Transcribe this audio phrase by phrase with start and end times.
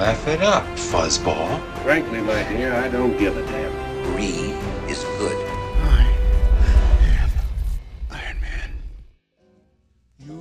[0.00, 1.60] Laugh it up, fuzzball.
[1.82, 3.70] Frankly, my dear, I don't give a damn.
[4.04, 4.56] Greed
[4.88, 5.36] is good.
[5.82, 6.10] I
[7.20, 7.30] am
[8.10, 8.70] Iron Man.
[10.26, 10.40] You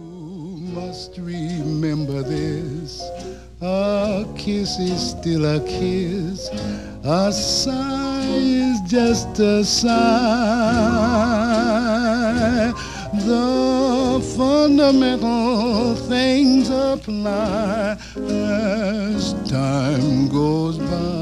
[0.74, 3.04] must remember this.
[3.60, 6.48] A kiss is still a kiss.
[7.04, 9.90] A sigh is just a sigh.
[13.12, 21.19] The fundamental things apply as time goes by.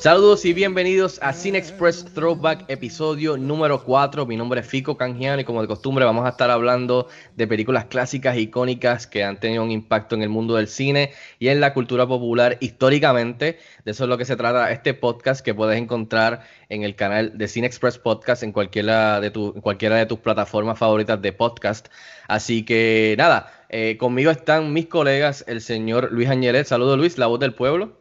[0.00, 4.24] Saludos y bienvenidos a Cine Express Throwback episodio número 4.
[4.24, 7.84] Mi nombre es Fico Canjiano y como de costumbre vamos a estar hablando de películas
[7.84, 11.74] clásicas icónicas que han tenido un impacto en el mundo del cine y en la
[11.74, 13.58] cultura popular históricamente.
[13.84, 17.36] De eso es lo que se trata este podcast que puedes encontrar en el canal
[17.36, 21.88] de Cine Express Podcast en cualquiera de, tus plataformas favoritas de podcast.
[22.26, 26.66] Así que nada, eh, conmigo están mis colegas, el señor Luis Añelet.
[26.66, 27.99] Saludos Luis, la voz del pueblo.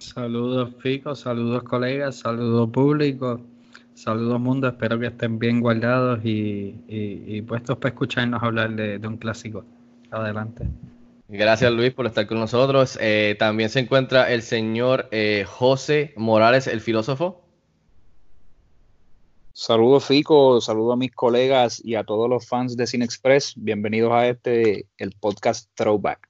[0.00, 3.38] Saludos Fico, saludos colegas, saludos público,
[3.94, 8.98] saludos mundo, espero que estén bien guardados y, y- y puestos para escucharnos hablar de,
[8.98, 9.62] de un clásico.
[10.10, 10.64] Adelante.
[11.28, 12.98] Gracias Luis por estar con nosotros.
[13.00, 17.44] Eh, también se encuentra el señor eh, José Morales, el filósofo.
[19.52, 23.52] Saludos Fico, saludos a mis colegas y a todos los fans de Cine Express.
[23.54, 26.29] Bienvenidos a este, el podcast Throwback.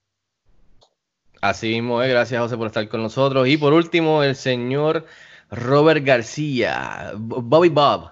[1.41, 3.49] Así mismo es, gracias José por estar con nosotros.
[3.49, 5.07] Y por último, el señor
[5.51, 8.11] Robert García, Bobby Bob.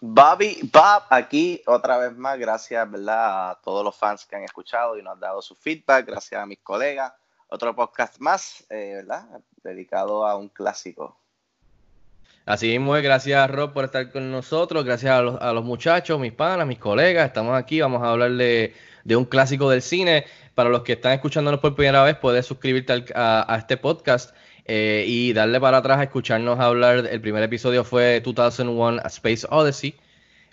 [0.00, 3.50] Bobby Bob aquí otra vez más, gracias ¿verdad?
[3.50, 6.46] a todos los fans que han escuchado y nos han dado su feedback, gracias a
[6.46, 7.12] mis colegas.
[7.48, 9.24] Otro podcast más, eh, ¿verdad?
[9.62, 11.16] Dedicado a un clásico.
[12.44, 16.18] Así mismo es, gracias Rob por estar con nosotros, gracias a los, a los muchachos,
[16.18, 18.74] mis panas, mis colegas, estamos aquí, vamos a hablar de,
[19.08, 20.26] de un clásico del cine.
[20.54, 24.34] Para los que están escuchándonos por primera vez, puedes suscribirte a este podcast
[24.70, 27.08] eh, y darle para atrás a escucharnos hablar.
[27.10, 29.96] El primer episodio fue 2001 A Space Odyssey,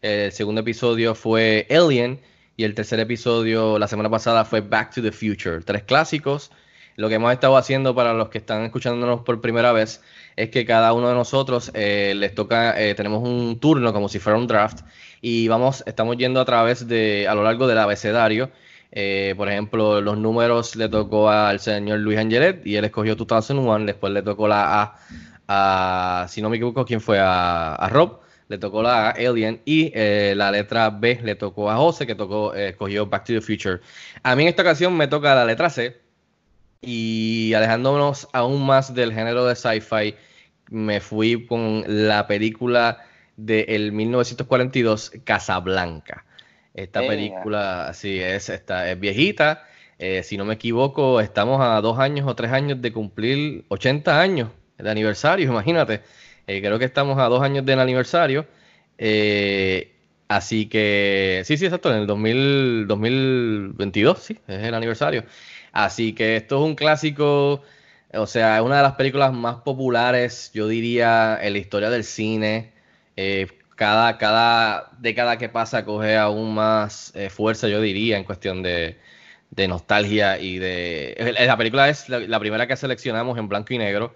[0.01, 2.21] el segundo episodio fue Alien
[2.55, 5.59] y el tercer episodio la semana pasada fue Back to the Future.
[5.61, 6.49] Tres clásicos.
[6.95, 10.01] Lo que hemos estado haciendo para los que están escuchándonos por primera vez
[10.35, 14.19] es que cada uno de nosotros eh, les toca, eh, tenemos un turno como si
[14.19, 14.81] fuera un draft
[15.21, 18.51] y vamos, estamos yendo a través de, a lo largo del abecedario.
[18.91, 23.85] Eh, por ejemplo, los números le tocó al señor Luis Angelet y él escogió 2001.
[23.85, 24.99] Después le tocó la A
[25.47, 27.17] a, si no me equivoco, ¿quién fue?
[27.19, 28.19] A, Rob.
[28.47, 29.61] Le tocó la A, Alien.
[29.65, 29.91] Y
[30.35, 33.79] la letra B le tocó a José, que tocó, escogió Back to the Future.
[34.23, 36.04] A mí en esta ocasión me toca la letra C.
[36.85, 40.15] Y alejándonos aún más del género de sci-fi,
[40.69, 43.03] me fui con la película
[43.37, 46.25] del 1942, Casablanca.
[46.73, 47.13] Esta Venga.
[47.13, 49.63] película, sí, es, esta, es viejita.
[49.97, 54.19] Eh, si no me equivoco, estamos a dos años o tres años de cumplir 80
[54.19, 56.01] años de aniversario, imagínate.
[56.47, 58.45] Eh, creo que estamos a dos años del aniversario.
[58.97, 59.93] Eh,
[60.27, 65.23] así que, sí, sí, exacto, en el 2000, 2022, sí, es el aniversario.
[65.75, 67.61] Así que esto es un clásico,
[68.13, 72.05] o sea, es una de las películas más populares, yo diría, en la historia del
[72.05, 72.71] cine.
[73.17, 78.63] Eh, cada, cada década que pasa coge aún más eh, fuerza, yo diría, en cuestión
[78.63, 78.97] de,
[79.67, 81.13] nostalgia y de...
[81.17, 84.15] eh, La película es la, primera que seleccionamos en blanco y negro.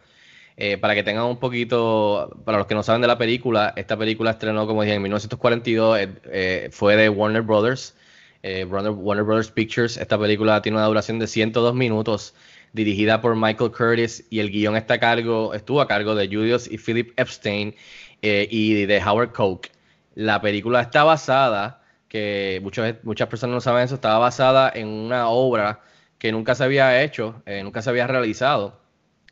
[0.81, 4.31] Para que tengan un poquito, para los que no saben de la película, esta película
[4.31, 7.96] estrenó, como dije, en 1942, eh, eh, fue de Warner Brothers,
[8.44, 9.97] eh, Warner, Brothers Pictures.
[9.97, 12.33] Esta película tiene una duración de 102 minutos,
[12.74, 16.69] dirigida por Michael Curtis, y el guion está a cargo, estuvo a cargo de Julius
[16.71, 17.75] y Philip Epstein
[18.21, 19.68] eh, y de Howard Koch.
[20.15, 25.30] La película está basada, que muchos, muchas personas no saben eso, estaba basada en una
[25.30, 25.81] obra
[26.18, 28.80] que nunca se había hecho, eh, nunca se había realizado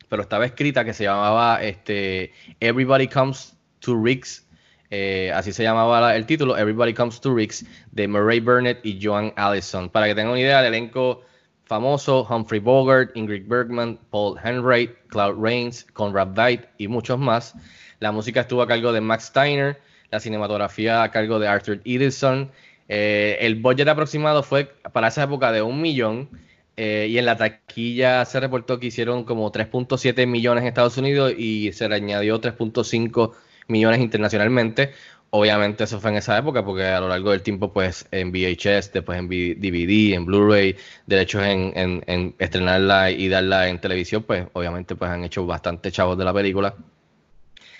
[0.10, 4.47] pero estaba escrita que se llamaba este, Everybody Comes to Riggs,
[4.90, 9.00] eh, así se llamaba la- el título, Everybody Comes to Riggs, de Murray Burnett y
[9.02, 9.90] Joan Allison.
[9.90, 11.22] Para que tengan una idea, el elenco
[11.66, 17.54] famoso, Humphrey Bogart, Ingrid Bergman, Paul Henry, Cloud Rains, Conrad Veidt y muchos más.
[18.00, 19.80] La música estuvo a cargo de Max Steiner,
[20.12, 22.52] la cinematografía a cargo de Arthur Edison,
[22.90, 26.30] Eh, el budget aproximado fue para esa época de un millón
[26.78, 31.34] eh, y en la taquilla se reportó que hicieron como 3.7 millones en Estados Unidos
[31.38, 33.34] y se le añadió 3.5
[33.68, 34.94] millones internacionalmente.
[35.30, 38.94] Obviamente eso fue en esa época porque a lo largo del tiempo pues en VHS,
[38.94, 40.76] después en DVD, en Blu-ray,
[41.06, 45.92] derechos en, en, en, estrenarla y darla en televisión, pues obviamente pues han hecho bastante
[45.92, 46.76] chavos de la película.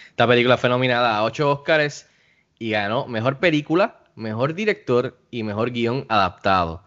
[0.10, 2.10] Esta película fue nominada a 8 Oscars
[2.60, 6.84] y ganó Mejor Película, Mejor Director y Mejor Guión Adaptado.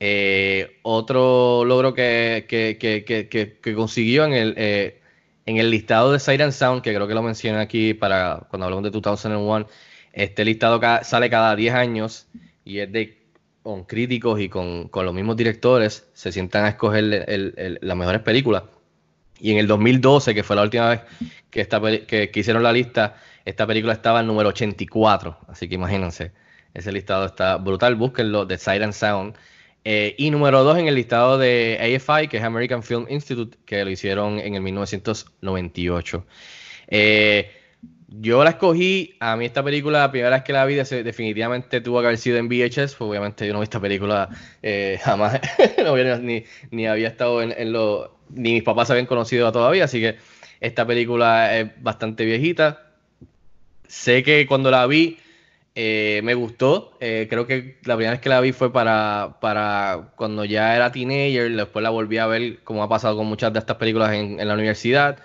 [0.00, 3.28] Eh, otro logro que, que, que,
[3.60, 4.99] que consiguió en el, eh,
[5.46, 8.84] en el listado de Siren Sound, que creo que lo mencioné aquí para cuando hablamos
[8.84, 9.66] de 2001,
[10.12, 12.28] este listado sale cada 10 años
[12.64, 13.20] y es de
[13.62, 18.22] con críticos y con, con los mismos directores se sientan a escoger el, las mejores
[18.22, 18.64] películas.
[19.38, 21.00] Y en el 2012, que fue la última vez
[21.50, 25.38] que, esta, que, hicieron la lista, esta película estaba en número 84.
[25.48, 26.32] Así que imagínense,
[26.74, 27.96] ese listado está brutal.
[27.96, 29.34] Búsquenlo de Siren Sound.
[29.84, 33.84] Eh, y número 2 en el listado de AFI, que es American Film Institute, que
[33.84, 36.26] lo hicieron en el 1998.
[36.88, 37.50] Eh,
[38.08, 42.00] yo la escogí, a mí esta película, la primera vez que la vi, definitivamente tuvo
[42.00, 44.28] que haber sido en VHS, pues obviamente yo no vi esta película
[44.62, 45.40] eh, jamás,
[46.20, 50.16] ni, ni, había estado en, en lo, ni mis papás habían conocido todavía, así que
[50.60, 52.92] esta película es bastante viejita.
[53.86, 55.18] Sé que cuando la vi,
[55.82, 56.92] eh, me gustó.
[57.00, 60.92] Eh, creo que la primera vez que la vi fue para, para cuando ya era
[60.92, 61.50] teenager.
[61.56, 64.52] Después la volví a ver, como ha pasado con muchas de estas películas en, la
[64.52, 65.18] universidad.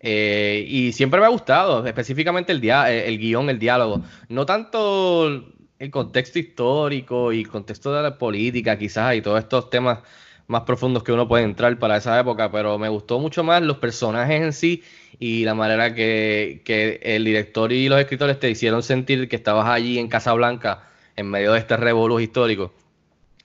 [0.00, 4.02] Eh, y siempre me ha gustado, específicamente el, dia el guion, el diálogo.
[4.28, 5.46] No tanto
[5.78, 10.00] el contexto histórico y el contexto de la política, quizás, y todos estos temas
[10.46, 13.78] más profundos que uno puede entrar para esa época, pero me gustó mucho más los
[13.78, 14.82] personajes en sí
[15.18, 19.68] y la manera que, que el director y los escritores te hicieron sentir que estabas
[19.68, 22.72] allí en Casablanca en medio de este revolú histórico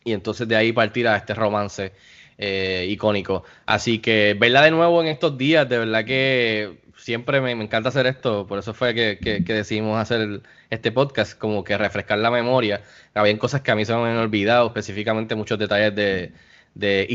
[0.07, 1.91] y entonces de ahí partir a este romance
[2.37, 3.43] eh, icónico.
[3.65, 7.89] Así que verla de nuevo en estos días, de verdad que siempre me, me encanta
[7.89, 12.19] hacer esto, por eso fue que, que, que decidimos hacer este podcast, como que refrescar
[12.19, 12.81] la memoria.
[13.13, 16.31] Habían cosas que a mí se me han olvidado, específicamente muchos detalles de,
[16.77, 17.07] de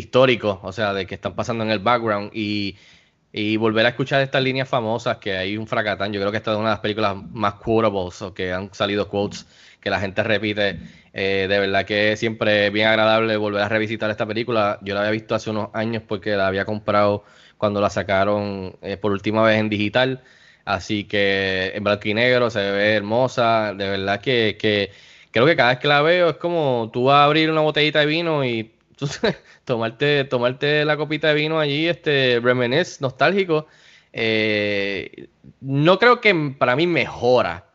[0.62, 2.76] o sea, de que están pasando en el background y,
[3.32, 6.12] y volver a escuchar estas líneas famosas que hay un fracatán.
[6.12, 9.08] Yo creo que esta es una de las películas más quotables o que han salido
[9.08, 9.46] quotes
[9.80, 10.78] que la gente repite.
[11.12, 14.78] Eh, de verdad que siempre es bien agradable volver a revisitar esta película.
[14.82, 17.24] Yo la había visto hace unos años porque la había comprado
[17.58, 20.22] cuando la sacaron eh, por última vez en digital.
[20.64, 23.74] Así que en blanco y negro se ve hermosa.
[23.74, 24.90] De verdad que, que
[25.30, 28.00] creo que cada vez que la veo es como tú vas a abrir una botellita
[28.00, 29.06] de vino y tú,
[29.64, 33.66] tomarte, tomarte la copita de vino allí, este reminisce, nostálgico.
[34.12, 35.28] Eh,
[35.60, 37.66] no creo que para mí mejora,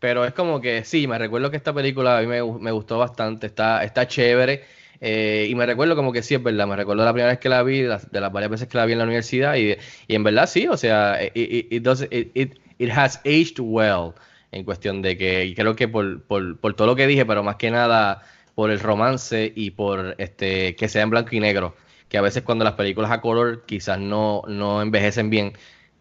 [0.00, 2.98] pero es como que sí, me recuerdo que esta película a mí me, me gustó
[2.98, 4.64] bastante, está, está chévere.
[5.00, 7.48] Eh, y me recuerdo como que sí, es verdad, me recuerdo la primera vez que
[7.48, 9.76] la vi, de las varias veces que la vi en la universidad, y,
[10.06, 14.12] y en verdad sí, o sea, it, it, does, it, it, has aged well,
[14.50, 17.42] en cuestión de que, y creo que por, por, por todo lo que dije, pero
[17.42, 18.22] más que nada
[18.54, 21.74] por el romance y por este que sea en blanco y negro,
[22.08, 25.54] que a veces cuando las películas a color quizás no, no envejecen bien,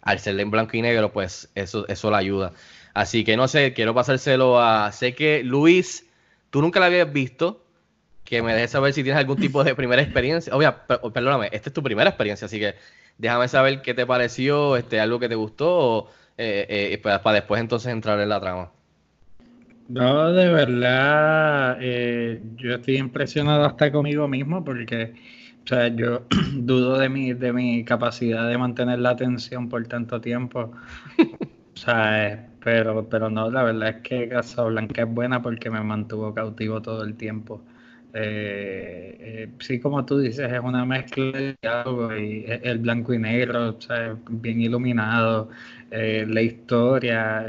[0.03, 2.53] al ser en blanco y negro, pues eso, eso la ayuda.
[2.93, 4.91] Así que no sé, quiero pasárselo a.
[4.91, 6.05] Sé que Luis,
[6.49, 7.61] tú nunca la habías visto.
[8.23, 10.55] Que me dejes saber si tienes algún tipo de primera experiencia.
[10.55, 10.75] Obvio,
[11.13, 12.75] perdóname, esta es tu primera experiencia, así que
[13.17, 17.91] déjame saber qué te pareció, este, algo que te gustó, eh, eh, para después entonces
[17.91, 18.71] entrar en la trama.
[19.87, 25.13] No, de verdad, eh, yo estoy impresionado hasta conmigo mismo porque,
[25.63, 30.21] o sea, yo dudo de mi, de mi capacidad de mantener la atención por tanto
[30.21, 30.71] tiempo.
[31.75, 36.33] O sea, pero, pero no, la verdad es que Casablanca es buena porque me mantuvo
[36.33, 37.63] cautivo todo el tiempo.
[38.13, 43.17] Eh, eh, sí, como tú dices, es una mezcla de diálogo y el blanco y
[43.19, 45.49] negro, o sea, bien iluminado,
[45.91, 47.45] eh, la historia.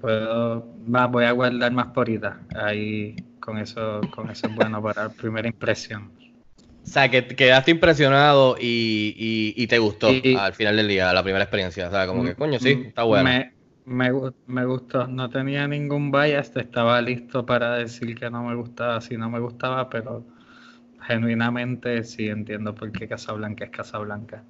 [0.00, 2.08] Puedo, más, voy a guardar más por
[2.54, 6.10] ahí con eso, con eso es bueno para primera impresión.
[6.58, 11.12] O sea, que quedaste impresionado y, y, y te gustó y, al final del día,
[11.12, 11.88] la primera experiencia.
[11.88, 13.24] O sea, como que, coño, sí, está bueno.
[13.24, 13.52] Me,
[13.86, 14.12] me,
[14.46, 19.16] me, gustó, no tenía ningún bias, estaba listo para decir que no me gustaba, si
[19.16, 20.24] no me gustaba, pero
[21.06, 24.44] genuinamente sí entiendo por qué Casablanca es Casablanca.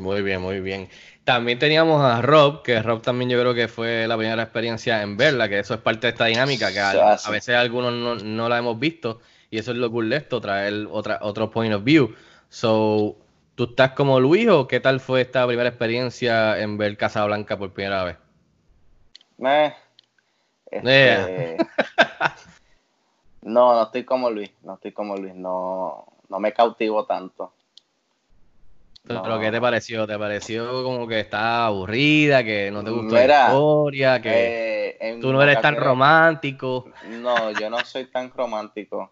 [0.00, 0.88] Muy bien, muy bien.
[1.24, 5.16] También teníamos a Rob, que Rob también yo creo que fue la primera experiencia en
[5.16, 8.48] verla, que eso es parte de esta dinámica, que a, a veces algunos no, no,
[8.48, 11.84] la hemos visto, y eso es lo cool de esto, traer otra, otro point of
[11.84, 12.14] view.
[12.48, 13.16] So,
[13.54, 17.58] ¿tú estás como Luis o qué tal fue esta primera experiencia en ver Casa Blanca
[17.58, 18.16] por primera vez?
[19.38, 19.74] Meh.
[20.70, 21.56] Este...
[23.42, 27.54] No, no estoy como Luis, no estoy como Luis, no, no me cautivo tanto.
[29.06, 30.06] ¿Pero qué te pareció?
[30.06, 35.18] ¿Te pareció como que está aburrida, que no te gustó Mira, la historia, que Eh,
[35.20, 36.90] tú no eres tan romántico?
[37.08, 39.10] No, yo no soy tan romántico.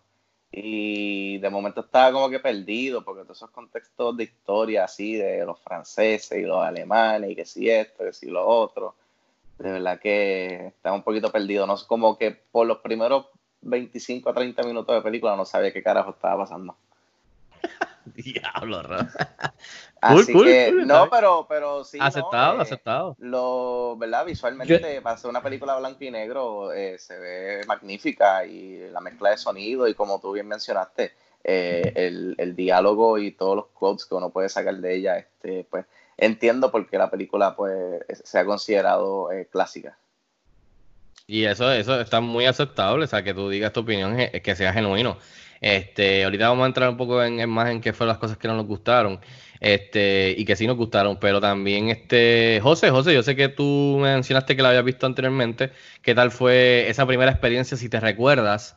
[0.51, 5.45] Y de momento estaba como que perdido, porque todos esos contextos de historia así, de
[5.45, 8.95] los franceses y los alemanes, y que si esto, que si lo otro,
[9.59, 11.67] de verdad que estaba un poquito perdido.
[11.67, 13.27] No, como que por los primeros
[13.61, 16.77] 25 a 30 minutos de película no sabía qué carajo estaba pasando.
[18.15, 18.83] Diablo.
[20.01, 21.11] Así cool, que, cool, está no, bien.
[21.11, 21.99] pero, pero sí.
[21.99, 22.05] ¿no?
[22.05, 23.17] Aceptado, Eh, aceptado.
[23.19, 24.25] Lo, ¿verdad?
[24.27, 29.31] Visualmente, para hacer una película blanco y negro, eh, se ve magnífica y la mezcla
[29.31, 31.13] de sonido y como tú bien mencionaste,
[31.45, 35.67] eh, el, el diálogo y todos los quotes que uno puede sacar de ella, este,
[35.71, 35.87] pues
[36.17, 39.97] entiendo por qué la película pues se ha considerado eh, clásica.
[41.27, 44.73] Y eso, eso está muy aceptable, o sea, que tú digas tu opinión, que sea
[44.73, 45.19] genuino.
[45.61, 48.49] Este, ahorita vamos a entrar un poco en, más en qué fueron las cosas que
[48.49, 49.21] no nos gustaron,
[49.61, 53.99] este, y que sí nos gustaron, pero también, este, José, José, yo sé que tú
[54.01, 55.73] mencionaste que la habías visto anteriormente,
[56.03, 58.77] ¿qué tal fue esa primera experiencia, si te recuerdas,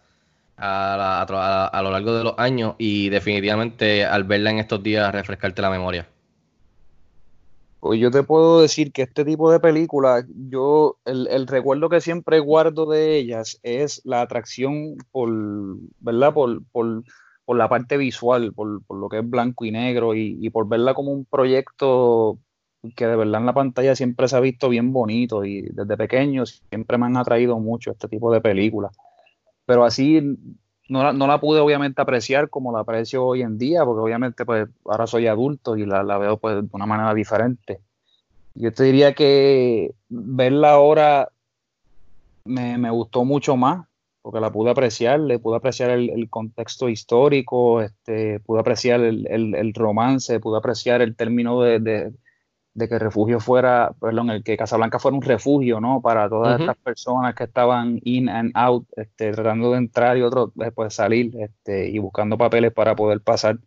[0.57, 4.83] a, la- a- a lo largo de los años y definitivamente al verla en estos
[4.83, 6.10] días refrescarte la memoria?
[7.81, 11.99] Pues yo te puedo decir que este tipo de películas, yo, el, el recuerdo que
[11.99, 15.29] siempre guardo de ellas es la atracción por,
[15.99, 16.33] ¿verdad?
[16.33, 17.03] Por, por,
[17.43, 20.69] por la parte visual, por, por lo que es blanco y negro y, y por
[20.69, 22.39] verla como un proyecto
[22.95, 26.45] que de verdad en la pantalla siempre se ha visto bien bonito y desde pequeño
[26.45, 28.95] siempre me han atraído mucho este tipo de películas.
[29.65, 30.21] Pero así
[30.91, 34.45] no la, no la pude obviamente apreciar como la aprecio hoy en día, porque obviamente
[34.45, 37.79] pues ahora soy adulto y la, la veo pues de una manera diferente.
[38.53, 41.29] Yo te diría que verla ahora
[42.45, 43.87] me, me gustó mucho más,
[44.21, 49.27] porque la pude apreciar, le pude apreciar el, el contexto histórico, este, pude apreciar el,
[49.29, 52.11] el- el romance, pude apreciar el término de, de-
[52.73, 56.01] de que el refugio fuera, perdón, el que Casablanca fuera un refugio, ¿no?
[56.01, 56.63] Para todas Ujú.
[56.63, 61.35] estas personas que estaban in and out, este, tratando de entrar y otros después salir,
[61.37, 63.57] este, y buscando papeles para poder pasar.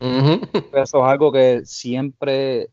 [0.00, 0.40] Ujú.
[0.72, 2.68] Eso es algo que siempre,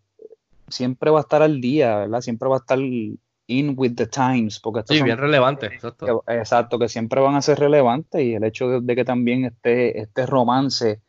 [0.67, 2.21] siempre va a estar al día, ¿verdad?
[2.21, 6.23] Siempre va a estar in with the times, porque Sí, bien relevante, exacto.
[6.27, 9.45] que- exacto, que siempre van a ser relevantes y el hecho de, de que también
[9.45, 11.01] este, este romance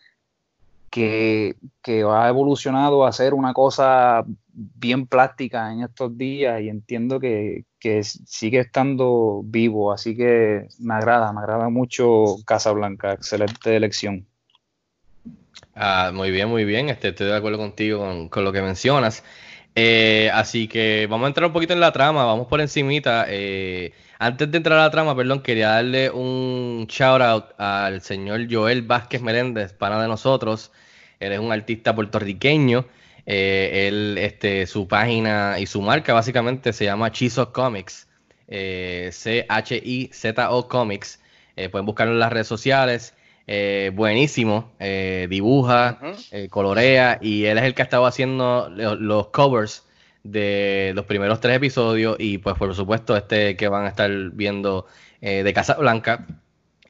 [0.90, 7.18] que, que ha evolucionado a ser una cosa bien plástica en estos días y entiendo
[7.18, 14.26] que, que sigue estando vivo, así que me agrada, me agrada mucho Casablanca, excelente elección.
[15.74, 16.88] Ah, muy bien, muy bien.
[16.88, 19.24] Este, estoy de acuerdo contigo con, con lo que mencionas.
[19.74, 23.24] Eh, así que vamos a entrar un poquito en la trama, vamos por encimita.
[23.28, 28.46] Eh, antes de entrar a la trama, perdón, quería darle un shout out al señor
[28.50, 30.72] Joel Vázquez Meléndez, pana de nosotros.
[31.20, 32.84] Él es un artista puertorriqueño.
[33.26, 38.08] Eh, él, este, su página y su marca básicamente se llama Chizo Comics.
[38.48, 41.20] eh, C-H-I-Z-O Comics.
[41.56, 43.14] Eh, pueden buscarlo en las redes sociales.
[43.94, 44.72] Buenísimo.
[45.28, 45.98] dibuja,
[46.50, 47.18] colorea.
[47.20, 49.84] Y él es el que ha estado haciendo lo- los covers
[50.22, 52.16] de los primeros tres episodios.
[52.18, 54.86] Y pues por supuesto este que van a estar viendo
[55.20, 56.26] de Casa Blanca.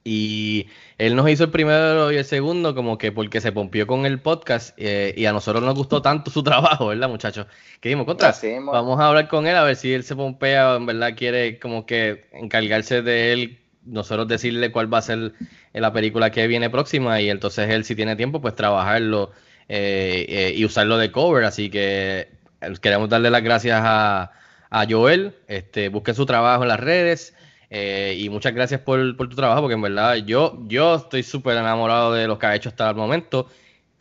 [0.04, 0.66] Y
[0.98, 4.20] él nos hizo el primero y el segundo como que porque se pompió con el
[4.20, 7.46] podcast eh, y a nosotros nos gustó tanto su trabajo, ¿verdad muchachos?
[7.80, 10.76] Que dimos contra, vamos a hablar con él a ver si él se pompea o
[10.76, 15.32] en verdad quiere como que encargarse de él, nosotros decirle cuál va a ser
[15.72, 19.30] la película que viene próxima y entonces él si tiene tiempo pues trabajarlo
[19.68, 22.28] eh, eh, y usarlo de cover, así que
[22.60, 24.32] eh, queremos darle las gracias a,
[24.68, 27.34] a Joel, este, busquen su trabajo en las redes.
[27.74, 31.56] Eh, y muchas gracias por, por tu trabajo, porque en verdad yo, yo estoy súper
[31.56, 33.48] enamorado de lo que ha hecho hasta el momento.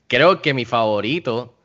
[0.07, 1.55] Creo que mi favorito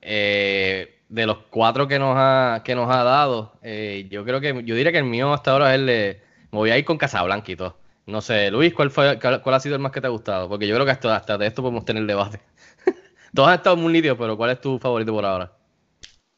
[0.00, 4.64] eh, de los cuatro que nos ha, que nos ha dado, eh, yo creo que
[4.64, 6.22] yo diría que el mío hasta ahora es el de.
[6.50, 7.76] Me voy a ir con Casablanca y todo.
[8.06, 10.48] No sé, Luis, ¿cuál, fue, cuál, ha sido el más que te ha gustado?
[10.48, 12.40] Porque yo creo que hasta, hasta de esto podemos tener debate.
[13.34, 15.52] Todos han estado muy nítidos, pero ¿cuál es tu favorito por ahora?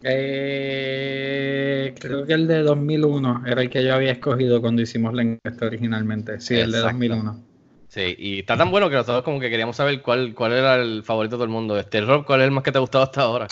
[0.07, 5.23] Eh, creo que el de 2001 era el que yo había escogido cuando hicimos la
[5.23, 6.41] encuesta originalmente.
[6.41, 6.89] Sí, el de Exacto.
[6.89, 7.43] 2001.
[7.89, 11.03] Sí, y está tan bueno que nosotros como que queríamos saber cuál, cuál era el
[11.05, 11.79] favorito de todo el mundo.
[11.79, 13.49] Este Rob, ¿cuál es el más que te ha gustado hasta ahora?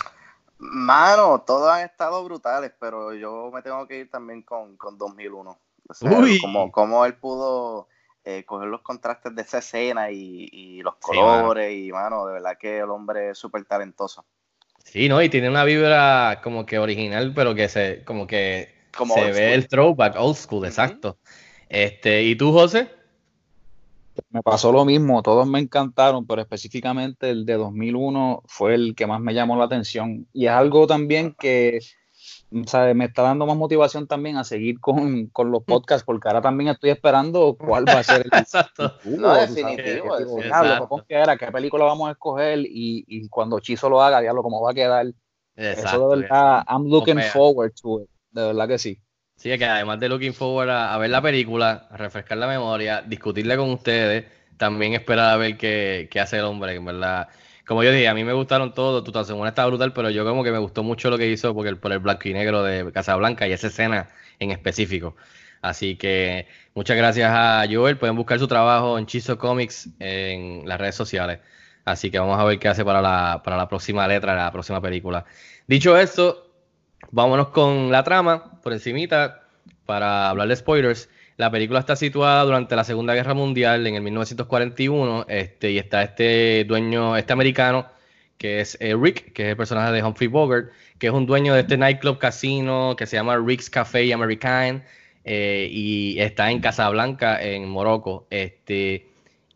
[0.57, 5.59] Mano, todos han estado brutales, pero yo me tengo que ir también con, con 2001.
[5.89, 6.37] O sea, Uy.
[6.37, 7.89] como, como él pudo
[8.23, 12.33] eh, coger los contrastes de esa escena y, y los Sí, colores, y mano, de
[12.33, 14.25] verdad que el hombre es súper talentoso.
[14.83, 15.21] Sí, ¿no?
[15.21, 19.31] Y tiene una vibra como que original, pero que se, como que Como se ve
[19.31, 19.53] school.
[19.53, 21.17] el throwback, old school, exacto.
[21.69, 22.89] Este, ¿y tú, José?
[24.29, 29.07] Me pasó lo mismo, todos me encantaron, pero específicamente el de 2001 fue el que
[29.07, 30.27] más me llamó la atención.
[30.33, 31.79] Y es algo también que
[32.53, 36.41] o me está dando más motivación también a seguir con, con, los podcasts, porque ahora
[36.41, 38.93] también estoy esperando cuál va a ser el Exacto.
[39.05, 40.15] no, definitivo.
[41.07, 42.59] ¿Qué película vamos a escoger?
[42.59, 45.07] Y, y cuando Chizo lo haga, diablo, cómo va a quedar.
[45.55, 48.09] Eso de verdad, I'm looking forward to it.
[48.31, 48.99] De verdad que sí.
[49.35, 53.57] Sí, que además de looking forward a, ver la película, a refrescar la memoria, discutirla
[53.57, 54.25] con ustedes,
[54.57, 57.29] también esperar a ver qué, qué hace el hombre, en verdad
[57.65, 60.43] como yo dije, a mí me gustaron todos, tu segunda está brutal, pero yo como
[60.43, 62.91] que me gustó mucho lo que hizo porque el, por el blanco y negro de
[62.91, 65.15] Casablanca y esa escena en específico.
[65.61, 67.97] Así que muchas gracias a Joel.
[67.97, 71.39] Pueden buscar su trabajo en Chizo Comics en las redes sociales.
[71.85, 74.81] Así que vamos a ver qué hace para la, para la próxima letra, la próxima
[74.81, 75.25] película.
[75.65, 76.51] Dicho esto,
[77.11, 79.43] vámonos con la trama por encimita
[79.85, 81.09] para hablar de spoilers.
[81.37, 86.03] La película está situada durante la Segunda Guerra Mundial en el 1941 este, y está
[86.03, 87.87] este dueño, este americano,
[88.37, 91.55] que es eh, Rick, que es el personaje de Humphrey Bogart, que es un dueño
[91.55, 94.83] de este nightclub casino que se llama Rick's Café American
[95.23, 98.27] eh, y está en Casablanca, en Morocco.
[98.29, 99.07] Este,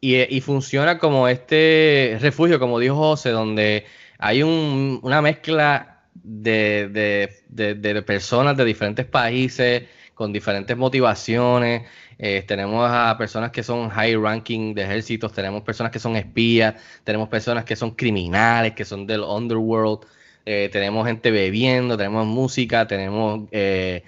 [0.02, 3.86] y, funciona como este refugio, como dijo José, donde
[4.18, 6.90] hay una mezcla de,
[7.50, 9.84] de personas de diferentes países
[10.18, 11.84] con diferentes motivaciones.
[12.18, 16.76] Eh, tenemos a personas que son high ranking de ejércitos, tenemos personas que son espías,
[17.04, 20.08] tenemos personas que son criminales, que son del underworld,
[20.46, 24.04] eh, tenemos gente bebiendo, tenemos música, tenemos eh,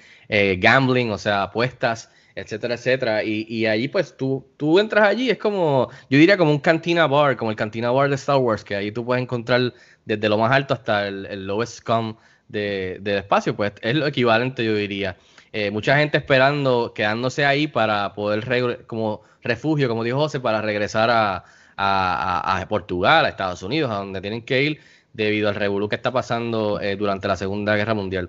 [0.59, 3.23] gambling, o sea, apuestas, etcétera, etcétera.
[3.23, 7.37] Y, allí pues tú, tú entras allí, es como, yo diría como un cantina bar,
[7.37, 9.73] como el cantina bar de Star Wars, que ahí tú puedes encontrar
[10.05, 12.15] desde lo más alto hasta el, el lowest scum
[12.47, 15.15] de, del espacio, pues es lo equivalente yo diría.
[15.51, 21.09] Eh, mucha gente esperando, quedándose ahí para poder, como refugio, como dijo José, para regresar
[21.11, 24.81] a, Portugal, a Estados Unidos, a donde tienen que ir
[25.13, 28.27] debido al revolú que está pasando eh, durante la Segunda Guerra Mundial.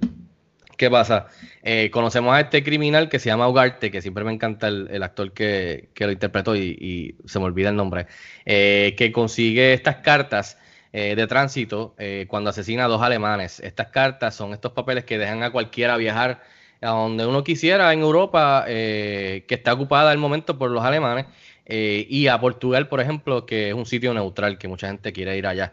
[0.78, 1.26] ¿Qué pasa?
[1.62, 5.32] Eh, conocemos a este criminal que se llama Ugarte, que siempre me encanta el, actor
[5.32, 8.06] que, lo interpretó y, se me olvida el nombre,
[8.46, 10.56] que consigue estas cartas
[10.90, 11.94] de tránsito
[12.28, 13.60] cuando asesina a dos alemanes.
[13.60, 16.40] Estas cartas son estos papeles que dejan a cualquiera viajar
[16.82, 21.26] a donde uno quisiera en Europa, eh, que está ocupada al momento por los alemanes,
[21.66, 25.36] eh, y a Portugal, por ejemplo, que es un sitio neutral, que mucha gente quiere
[25.36, 25.72] ir allá.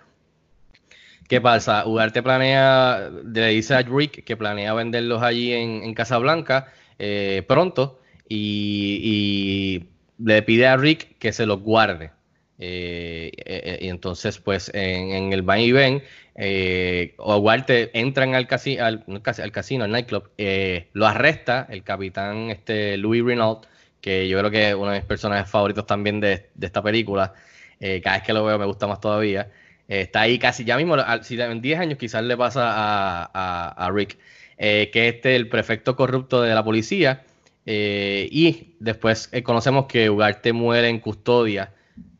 [1.28, 1.86] ¿Qué pasa?
[1.86, 9.84] Ugarte planea, le dice a Rick que planea venderlos allí en, Casablanca eh, pronto y,
[10.20, 12.12] le pide a Rick que se los guarde.
[12.58, 16.02] y entonces, pues en, el van y ven,
[16.39, 23.23] eh, Walter entran al, al, casino, al nightclub, eh, lo arresta el capitán este, Louis
[23.23, 23.65] Renault,
[24.00, 27.34] que yo creo que es uno de mis personajes favoritos también de, esta película.
[27.80, 29.52] Eh, cada vez que lo veo me gusta más todavía.
[29.88, 34.17] Eh, está ahí casi, ya mismo, si en 10 años quizás le pasa a, Rick,
[34.58, 37.23] que este es el prefecto corrupto de la policía.
[37.65, 41.73] y después conocemos que Ugarte muere en custodia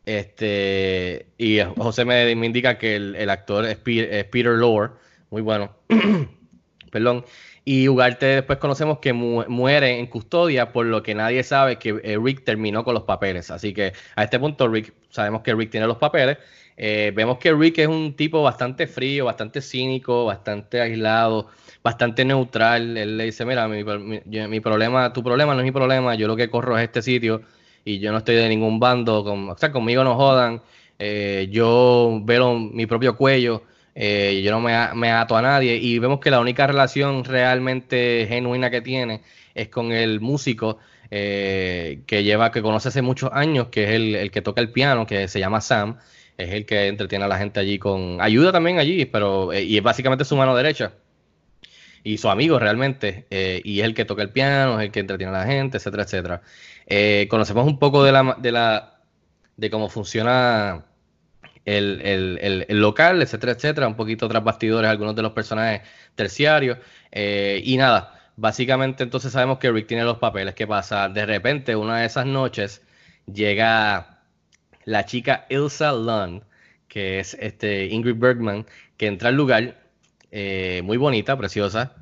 [0.08, 4.94] este, y José me, indica que el, actor es, Peter Lore,
[5.30, 5.76] muy bueno.
[6.92, 7.26] Perdón.
[7.66, 12.18] Y Ugarte después conocemos que muere en custodia, por lo que nadie sabe que eh,
[12.18, 13.52] Rick terminó con los papeles.
[13.52, 16.38] Así que a este punto Rick, sabemos que Rick tiene los papeles.
[16.78, 21.50] Eh, vemos que Rick es un tipo bastante frío, bastante cínico, bastante aislado,
[21.84, 22.96] bastante neutral.
[22.96, 26.38] Él le dice, mira, mi, mi problema, tu problema no es mi problema, yo lo
[26.38, 27.42] que corro es este sitio
[27.86, 30.62] y yo no estoy de ningún bando, con, o sea, conmigo no jodan,
[31.00, 33.64] eh, yo veo mi propio cuello,
[33.96, 38.70] eh, yo no me, ato a nadie y vemos que la única relación realmente genuina
[38.70, 39.22] que tiene
[39.56, 40.78] es con el músico
[41.10, 45.08] eh, que lleva, que conoce hace muchos años, que es el, que toca el piano,
[45.08, 45.98] que se llama Sam,
[46.38, 49.84] es el que entretiene a la gente allí con ayuda también allí, pero y es
[49.84, 50.94] básicamente su mano derecha
[52.04, 55.36] y su amigo realmente, y es el que toca el piano, es el que entretiene
[55.36, 56.42] a la gente, etcétera, etcétera.
[56.88, 59.02] Eh, conocemos un poco de la, de la
[59.58, 60.86] de cómo funciona
[61.66, 65.82] el, local, etcétera, etcétera, un poquito tras bastidores, algunos de los personajes
[66.16, 66.78] terciarios.
[67.12, 70.56] Eh, y nada, básicamente entonces sabemos que Rick tiene los papeles.
[70.56, 71.10] ¿Qué pasa?
[71.10, 72.82] De repente, una de esas noches,
[73.26, 74.22] llega
[74.86, 76.44] la chica Ilsa Lund,
[76.88, 79.76] que es este Ingrid Bergman, que entra al lugar,
[80.32, 81.94] eh, muy bonita, preciosa.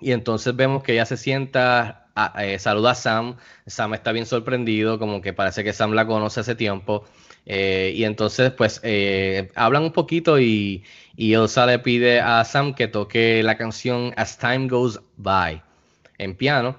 [0.00, 2.06] Y entonces vemos que ella se sienta
[2.38, 3.36] eh, saluda a Sam.
[3.66, 7.04] Sam está bien sorprendido, como que parece que Sam la conoce hace tiempo.
[7.46, 8.80] Eh, y entonces, pues,
[9.54, 10.84] hablan un poquito y,
[11.16, 15.62] y, Elsa le pide a Sam que toque la canción As Time Goes By
[16.18, 16.76] en piano.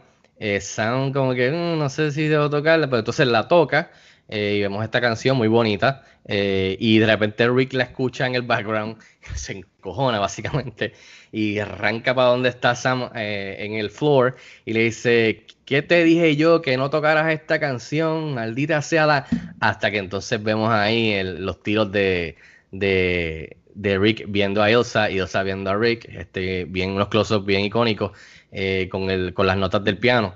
[0.59, 3.91] Sam como que "Mm, no sé si debo tocarla, pero entonces la toca
[4.29, 8.43] y vemos esta canción muy bonita eh, y de repente Rick la escucha en el
[8.43, 8.97] background,
[9.35, 10.93] se encojona básicamente
[11.31, 16.03] y arranca para donde está Sam eh, en el floor y le dice, ¿qué te
[16.03, 18.33] dije yo que no tocaras esta canción?
[18.35, 19.25] Maldita sea la...
[19.59, 22.37] Hasta que entonces vemos ahí los tiros de,
[22.71, 27.61] de, Rick viendo a Elsa y Elsa viendo a Rick, este, bien unos close-ups bien
[27.65, 28.11] icónicos
[28.51, 30.35] eh, con, el, con las notas del piano.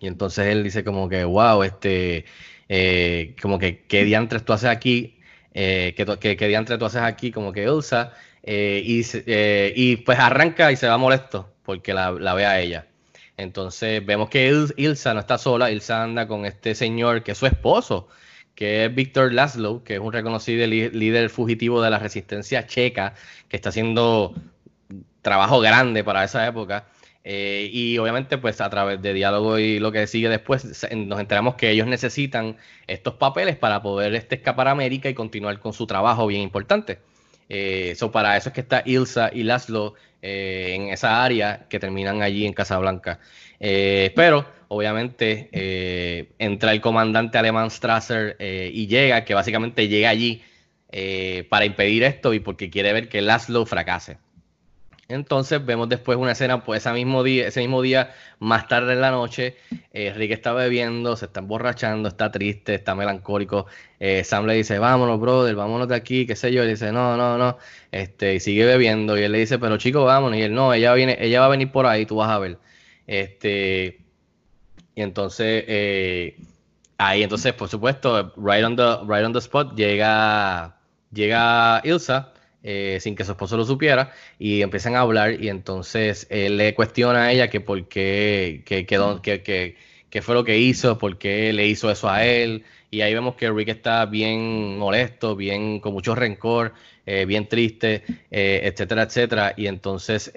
[0.00, 2.24] Y entonces él dice como que, wow, este,
[2.68, 5.18] eh, como que, ¿qué diantres tú haces aquí?
[5.54, 7.30] Eh, ¿qué, qué, qué diantres tú haces aquí?
[7.32, 8.12] Como que Elsa.
[8.42, 9.02] eh, y,
[9.74, 12.86] y pues arranca y se va molesto porque la, ve a ella.
[13.36, 17.38] Entonces vemos que Il- Ilsa no está sola, Ilsa anda con este señor que es
[17.38, 18.08] su esposo,
[18.54, 23.14] que es Víctor Laszlo, que es un reconocido líder fugitivo de la resistencia checa,
[23.48, 24.34] que está haciendo
[25.22, 26.86] trabajo grande para esa época.
[27.30, 30.64] Eh, y obviamente, pues a través de diálogo y lo que sigue después,
[30.96, 35.58] nos enteramos que ellos necesitan estos papeles para poder este, escapar a América y continuar
[35.60, 37.00] con su trabajo bien importante.
[37.50, 42.22] Eh, para eso es que está Ilsa y Laszlo eh, en esa área que terminan
[42.22, 43.20] allí en Casablanca.
[43.60, 45.50] Eh, pero obviamente
[46.38, 50.42] entra el comandante alemán Strasser y llega, que básicamente llega allí
[51.50, 54.16] para impedir esto y porque quiere ver que Laszlo fracase.
[55.10, 59.00] Entonces vemos después una escena, pues ese mismo día, ese mismo día, más tarde en
[59.00, 59.56] la noche,
[59.94, 63.66] eh, Rick está bebiendo, se está emborrachando, está triste, está melancólico.
[64.00, 66.62] Eh, Sam le dice, vámonos, brother, vámonos de aquí, qué sé yo.
[66.62, 67.56] Y dice, no, no, no.
[67.90, 69.18] Este, y sigue bebiendo.
[69.18, 70.38] Y él le dice, pero chico, vámonos.
[70.38, 72.58] Y él, no, ella viene, ella va a venir por ahí, tú vas a ver.
[73.06, 74.00] Este,
[74.94, 76.36] y entonces, eh,
[76.98, 80.76] ahí entonces, por supuesto, right on the, right on the spot, llega,
[81.12, 86.26] llega Ilsa, eh, sin que su esposo lo supiera, y empiezan a hablar, y entonces
[86.30, 89.76] él le cuestiona a ella que por qué, que, que, don- que, que-
[90.10, 93.34] qué fue lo que hizo, por qué le hizo eso a él, y ahí vemos
[93.36, 96.72] que Rick está bien molesto, bien con mucho rencor,
[97.06, 100.32] eh, bien triste, eh, etcétera, etcétera, y entonces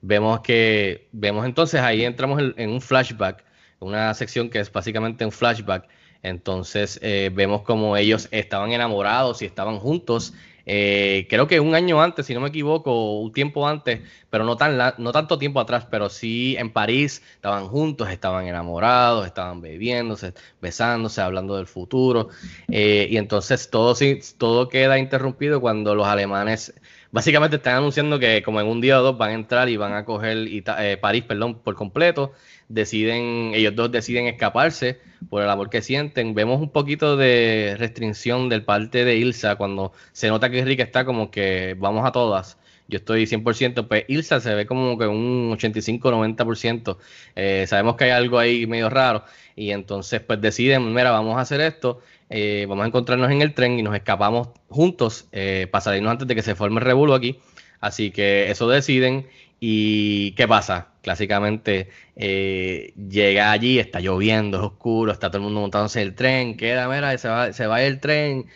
[0.00, 3.44] vemos que, vemos entonces ahí entramos en, en un flashback,
[3.80, 5.88] una sección que es básicamente un flashback,
[6.22, 6.98] entonces
[7.32, 10.34] vemos como ellos estaban enamorados y estaban juntos.
[10.70, 14.56] Eh, creo que un año antes, si no me equivoco, un tiempo antes, pero no,
[14.58, 20.34] tan no tanto tiempo atrás, pero sí en París estaban juntos, estaban enamorados, estaban bebiéndose,
[20.60, 22.28] besándose, hablando del futuro.
[22.70, 23.94] eh, y entonces todo,
[24.36, 26.74] todo queda interrumpido cuando los alemanes
[27.10, 29.92] básicamente están anunciando que como en un día o dos van a entrar y van
[29.94, 32.32] a coger Ita- eh, París, perdón, por completo.
[32.68, 34.98] Deciden, ellos dos deciden escaparse
[35.30, 36.34] por el amor que sienten.
[36.34, 41.04] Vemos un poquito de restricción del parte de Ilsa cuando se nota que Rick está
[41.04, 42.58] como que vamos a todas.
[42.90, 46.98] Yo estoy 100%, pues Ilsa se ve como que un 85-90%.
[47.36, 49.24] Eh, sabemos que hay algo ahí medio raro
[49.56, 53.54] y entonces pues deciden, mira, vamos a hacer esto, eh, vamos a encontrarnos en el
[53.54, 57.14] tren y nos escapamos juntos eh, para salirnos antes de que se forme el revuelo
[57.14, 57.38] aquí.
[57.80, 59.26] Así que eso deciden
[59.60, 60.88] y ¿qué pasa?
[61.02, 66.56] Clásicamente eh, llega allí, está lloviendo, es oscuro, está todo el mundo montándose el tren,
[66.56, 68.46] queda, mira, se va, se va el tren,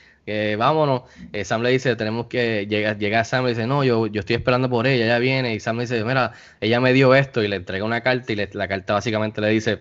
[0.59, 1.03] vámonos.
[1.33, 4.37] Eh, Sam le dice, tenemos que, llega, llega Sam y dice, no, yo, yo estoy
[4.37, 7.49] esperando por ella, ella viene, y Sam le dice, mira, ella me dio esto y
[7.49, 9.79] le entrega una carta y la carta básicamente le dice,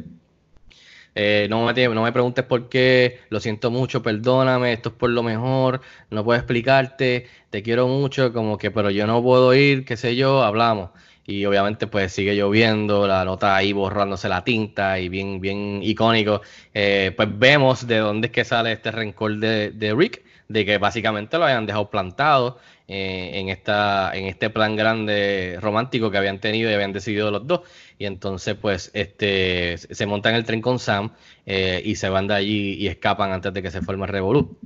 [1.15, 5.81] eh, no, me, preguntes por qué, lo siento mucho, perdóname, esto es por lo mejor,
[6.09, 10.15] no puedo explicarte, te quiero mucho, como que, pero yo no puedo ir, qué sé
[10.15, 10.91] yo, hablamos.
[11.25, 16.41] Y obviamente pues sigue lloviendo, la nota ahí borrándose la tinta y bien, bien icónico.
[16.73, 20.77] Eh, pues vemos de dónde es que sale este rencor de, de Rick, de que
[20.77, 22.57] básicamente lo hayan dejado plantado
[22.93, 27.47] eh, en, esta, en este plan grande romántico que habían tenido y habían decidido los
[27.47, 27.61] dos.
[27.97, 31.11] Y entonces, pues, este, se montan el tren con Sam
[31.45, 34.57] eh, y se van de allí y escapan antes de que se forme el.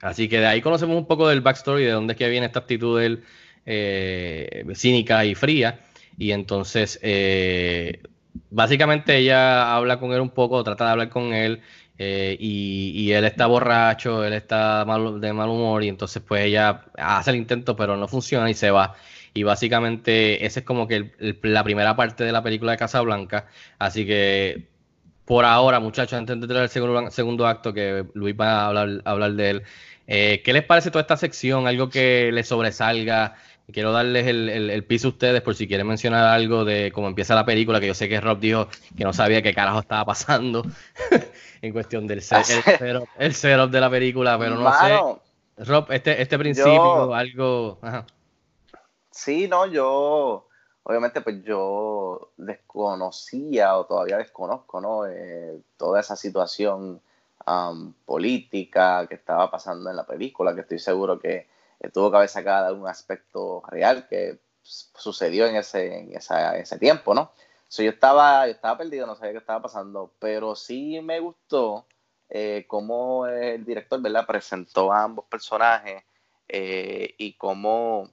[0.00, 2.58] Así que de ahí conocemos un poco del backstory, de dónde es que viene esta
[2.58, 3.00] actitud
[3.64, 5.78] eh, cínica y fría.
[6.18, 6.98] Y entonces,
[8.50, 11.60] básicamente ella habla con él un poco, trata de hablar con él.
[11.98, 16.84] Eh, y, él está borracho, él está mal- de mal humor y entonces pues ella
[16.98, 18.94] hace el intento pero no funciona y se va.
[19.34, 23.46] Y básicamente esa es como que la primera parte de la película de Casablanca.
[23.78, 24.68] Así que
[25.24, 29.02] por ahora, muchachos, antes de entrar al segundo, segundo acto, que Luis va a hablar,
[29.04, 29.62] hablar de él,
[30.06, 31.66] eh, ¿qué les parece toda esta sección?
[31.66, 33.36] ¿Algo que les sobresalga?
[33.72, 37.08] Quiero darles el, el- el piso a ustedes por si quieren mencionar algo de cómo
[37.08, 40.04] empieza la película, que yo sé que Rob dijo que no sabía qué carajo estaba
[40.04, 40.62] pasando
[41.62, 45.20] en cuestión del set- el, setup, el setup de la película, pero no Mano,
[45.56, 45.64] sé.
[45.64, 47.78] Rob, este, este principio, yo- algo...
[47.82, 48.06] ajá.
[49.10, 50.48] Sí, no, yo
[50.82, 55.06] obviamente pues yo desconocía o todavía desconozco, ¿no?
[55.06, 57.00] Eh, toda esa situación
[57.46, 61.46] um, política que estaba pasando en la película, que estoy seguro que
[61.92, 67.14] tuvo que haber sacado algún aspecto real que sucedió en ese, en esa, ese tiempo,
[67.14, 67.32] ¿no?
[67.68, 71.86] So, yo, estaba, yo estaba perdido, no sabía qué estaba pasando, pero sí me gustó
[72.28, 74.26] eh, cómo el director ¿verdad?
[74.26, 76.02] presentó a ambos personajes
[76.48, 78.10] eh, y cómo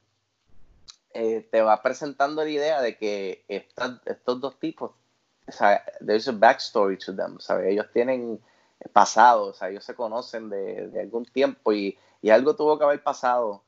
[1.14, 4.92] eh, te va presentando la idea de que estos dos tipos,
[5.48, 7.68] o sea, there's a backstory to them, ¿sabes?
[7.68, 8.40] Ellos tienen
[8.92, 12.86] pasado, o sea, ellos se conocen de, de algún tiempo y, y, algo tuvo que
[12.86, 13.64] haber pasado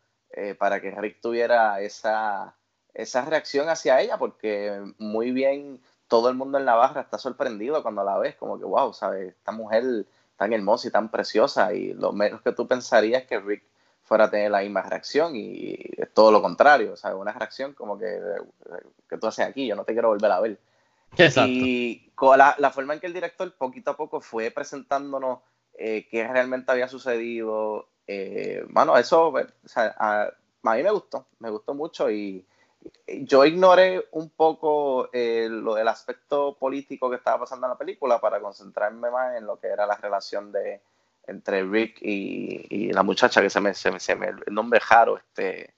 [0.57, 2.55] para que Rick tuviera esa
[2.95, 7.83] esa reacción hacia ella, porque muy bien todo el mundo en la barra está sorprendido
[7.83, 9.29] cuando la ves, como que, wow, ¿sabes?
[9.29, 10.05] Esta mujer
[10.37, 13.63] tan hermosa y tan preciosa, y lo menos que tú pensarías es que Rick
[14.03, 17.17] fuera a tener la misma reacción, y es todo lo contrario, ¿sabes?
[17.19, 18.19] Una reacción como que,
[19.09, 20.59] que tú haces aquí, yo no te quiero volver a ver.
[21.17, 21.51] Exacto.
[21.51, 25.39] Y con la, la, forma en que el director poquito a poco fue presentándonos
[25.77, 30.23] eh, qué realmente había sucedido, eh, bueno, eso, o sea, a,
[30.63, 32.45] a mí me gustó, me gustó mucho y
[33.07, 38.19] yo ignoré un poco eh, lo del aspecto político que estaba pasando en la película
[38.19, 40.81] para concentrarme más en lo que era la relación de
[41.27, 44.79] entre Rick y, y la muchacha que se me, se me, se me el nombre
[44.79, 45.73] Jaro, este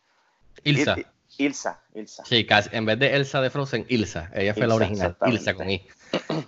[0.64, 0.98] Ilsa.
[1.38, 2.26] Ilsa, Ilsa.
[2.26, 4.30] Sí, casi, en vez de Elsa de Frozen, Ilsa.
[4.34, 5.86] Ella fue la original, Ilsa con I.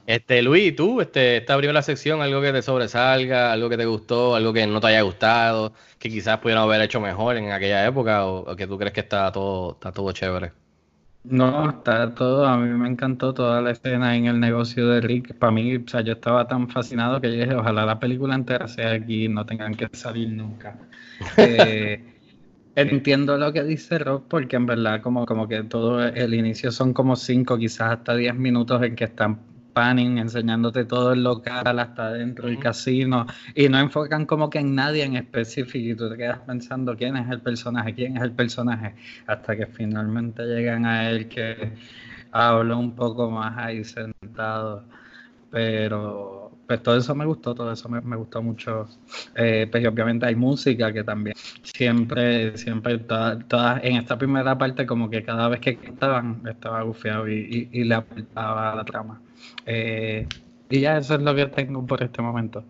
[0.06, 4.36] Este, Luis, tú, este, esta primera sección, algo que te sobresalga, algo que te gustó,
[4.36, 8.26] algo que no te haya gustado, que quizás pudieran haber hecho mejor en aquella época,
[8.26, 10.52] o, o que tú crees que está todo, está todo chévere.
[11.24, 15.36] No, está todo, a mí me encantó toda la escena en el negocio de Rick.
[15.38, 18.68] Para mí, o sea, yo estaba tan fascinado que yo dije, ojalá la película entera
[18.68, 20.78] sea aquí, no tengan que salir nunca.
[21.38, 22.19] Eh,
[22.76, 26.94] Entiendo lo que dice Rob, porque en verdad como, como que todo el inicio son
[26.94, 29.40] como 5, quizás hasta 10 minutos en que están
[29.74, 34.76] panning, enseñándote todo el local hasta dentro del casino, y no enfocan como que en
[34.76, 38.32] nadie en específico, y tú te quedas pensando quién es el personaje, quién es el
[38.32, 38.96] personaje,
[39.28, 41.72] hasta que finalmente llegan a él que
[42.32, 44.84] habla un poco más ahí sentado,
[45.52, 48.88] pero pues todo eso me gustó, todo eso me, me gustó mucho.
[49.36, 54.86] Eh, pues obviamente hay música que también siempre, siempre, todas, toda, en esta primera parte
[54.86, 59.20] como que cada vez que cantaban estaba gufiado y, y, y, le aportaba la trama.
[59.66, 60.28] Eh,
[60.70, 62.64] y ya eso es lo que tengo por este momento.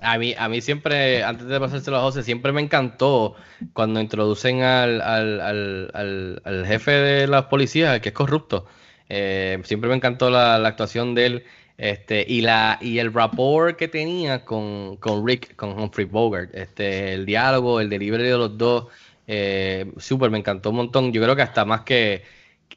[0.00, 3.34] A mí, a mí siempre, antes de pasárselo a José, siempre me encantó
[3.72, 8.66] cuando introducen al, al, al, al jefe de las policías, que es corrupto.
[9.08, 11.44] Eh, siempre me encantó la, la actuación de él.
[11.82, 17.12] Este, y la y el rapport que tenía con, con Rick, con Humphrey Bogart, este,
[17.14, 18.86] el diálogo, el delivery de los dos,
[19.26, 21.12] eh, súper, me encantó un montón.
[21.12, 22.22] Yo creo que hasta más que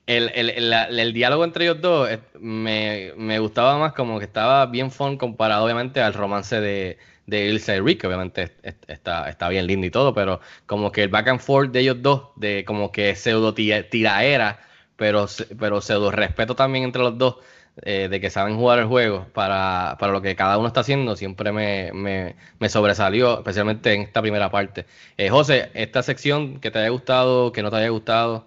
[0.07, 4.25] el, el, el, el diálogo entre ellos dos eh, me, me, gustaba más como que
[4.25, 8.55] estaba bien fun comparado obviamente al romance de, de Ilsa y Rick, obviamente
[8.87, 11.97] está, está bien lindo y todo, pero como que el back and forth de ellos
[12.01, 14.59] dos, de como que pseudo tiraera,
[14.95, 15.27] pero,
[15.59, 17.35] pero pseudo respeto también entre los dos
[17.81, 21.15] eh, de que saben jugar el juego para, para, lo que cada uno está haciendo,
[21.15, 24.85] siempre me, me, me sobresalió, especialmente en esta primera parte.
[25.17, 28.45] Eh, José, esta sección que te haya gustado, que no te haya gustado.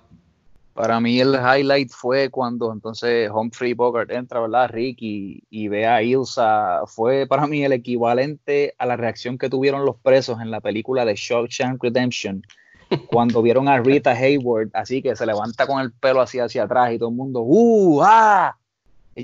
[0.72, 4.70] Para mí el highlight fue cuando entonces Humphrey Bogart entra, ¿verdad?
[4.70, 6.82] Ricky y ve a Ilsa.
[6.86, 11.04] Fue para mí el equivalente a la reacción que tuvieron los presos en la película
[11.04, 12.42] de Shawshank Redemption.
[13.08, 16.92] Cuando vieron a Rita Hayward, así que se levanta con el pelo así hacia atrás
[16.92, 18.00] y todo el mundo, ¡uh!
[18.02, 18.57] ¡ah!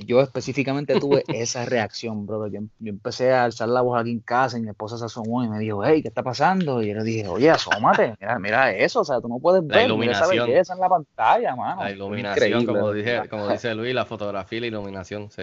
[0.01, 2.53] Yo específicamente tuve esa reacción, brother.
[2.53, 5.45] Yo, yo, empecé a alzar la voz aquí en casa y mi esposa se asomó
[5.45, 6.83] y me dijo, hey, ¿qué está pasando?
[6.83, 9.77] Y yo le dije, oye, asómate, mira, mira eso, o sea, tú no puedes ver,
[9.77, 10.49] la iluminación.
[10.49, 11.83] Mira esa en la pantalla, mano.
[11.83, 15.43] La iluminación, como, dije, como dice Luis, la fotografía y la iluminación, sí.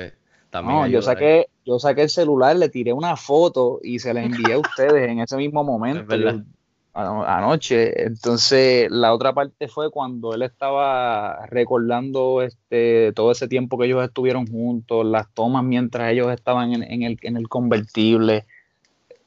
[0.49, 4.21] También no, yo saqué, yo saqué el celular, le tiré una foto y se la
[4.21, 6.13] envié a ustedes en ese mismo momento.
[6.17, 6.41] Yo,
[6.93, 8.05] anoche.
[8.05, 14.03] Entonces, la otra parte fue cuando él estaba recordando este todo ese tiempo que ellos
[14.03, 18.45] estuvieron juntos, las tomas mientras ellos estaban en, en, el, en el, convertible.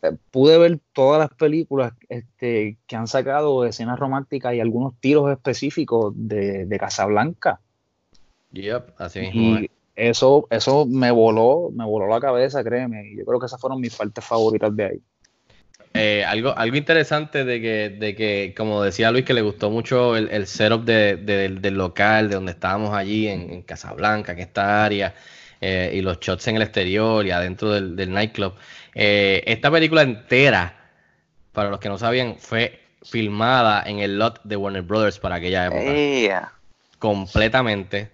[0.02, 5.30] Eh, pude ver todas las películas este, que han sacado escenas románticas y algunos tiros
[5.30, 7.60] específicos de, de Casablanca.
[8.52, 9.58] Yep, así mismo.
[9.58, 13.14] Y eso, eso me voló, me voló la cabeza, créeme.
[13.16, 15.02] Yo creo que esas fueron mis partes favoritas de ahí.
[15.96, 20.16] Eh, algo, algo interesante de que, de que, como decía Luis, que le gustó mucho
[20.16, 24.40] el, el setup de, de, del local, de donde estábamos allí en, en Casablanca, en
[24.40, 25.14] esta área,
[25.60, 28.54] eh, y los shots en el exterior y adentro del, del nightclub.
[28.96, 30.74] Eh, esta película entera,
[31.52, 35.66] para los que no sabían, fue filmada en el lot de Warner Brothers para aquella
[35.66, 35.94] época.
[35.94, 36.52] Yeah.
[36.98, 38.10] Completamente.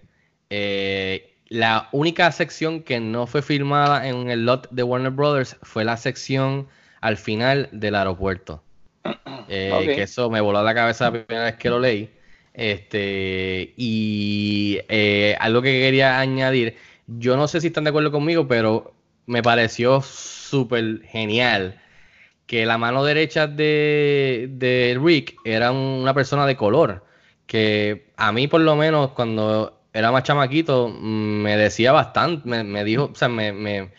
[1.49, 5.97] La única sección que no fue filmada en el lot de Warner Brothers fue la
[5.97, 6.67] sección
[7.01, 8.63] al final del aeropuerto.
[9.53, 9.91] Eh.
[9.95, 12.09] Que eso me voló la cabeza la primera vez que lo leí.
[12.53, 18.47] Este, y eh, algo que quería añadir, yo no sé si están de acuerdo conmigo,
[18.47, 18.93] pero
[19.25, 21.81] me pareció súper genial
[22.45, 27.05] que la mano derecha de, de Rick era un- una persona de color,
[27.47, 32.63] que a mí por lo menos cuando era más chamaquito mm, me decía bastante, me,
[32.63, 33.91] me dijo, o sea, me, me-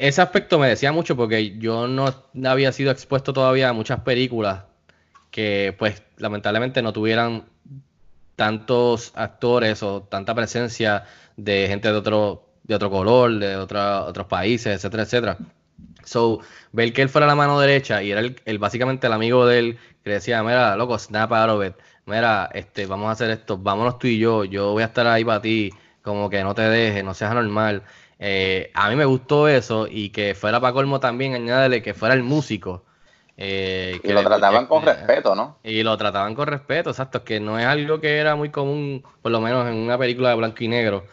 [0.00, 2.06] ese aspecto me decía mucho porque yo no
[2.46, 4.64] había sido expuesto todavía a muchas películas
[5.30, 7.46] que pues lamentablemente no tuvieran
[8.36, 11.04] tantos actores o tanta presencia
[11.36, 15.38] de gente de otro, de otro color, de otra- otros países, etcétera, etcétera.
[16.04, 16.40] So,
[16.72, 19.58] ver que él fuera la mano derecha y era el, el- básicamente el amigo de
[19.58, 21.74] él que decía, mira, loco, snap out of it.
[22.06, 25.24] Mira, este, vamos a hacer esto, vámonos tú y yo, yo voy a estar ahí
[25.24, 25.70] para ti,
[26.02, 27.82] como que no te dejes, no seas anormal.
[28.20, 32.14] Eh, a mí me gustó eso y que fuera para colmo también, añádele que fuera
[32.14, 32.84] el músico.
[33.36, 35.56] eh, Y que lo le- trataban con que- respeto, ¿no?
[35.62, 39.32] y lo trataban con respeto, exacto, que no es algo que era muy común, por
[39.32, 41.04] lo menos en una película de blanco y negro.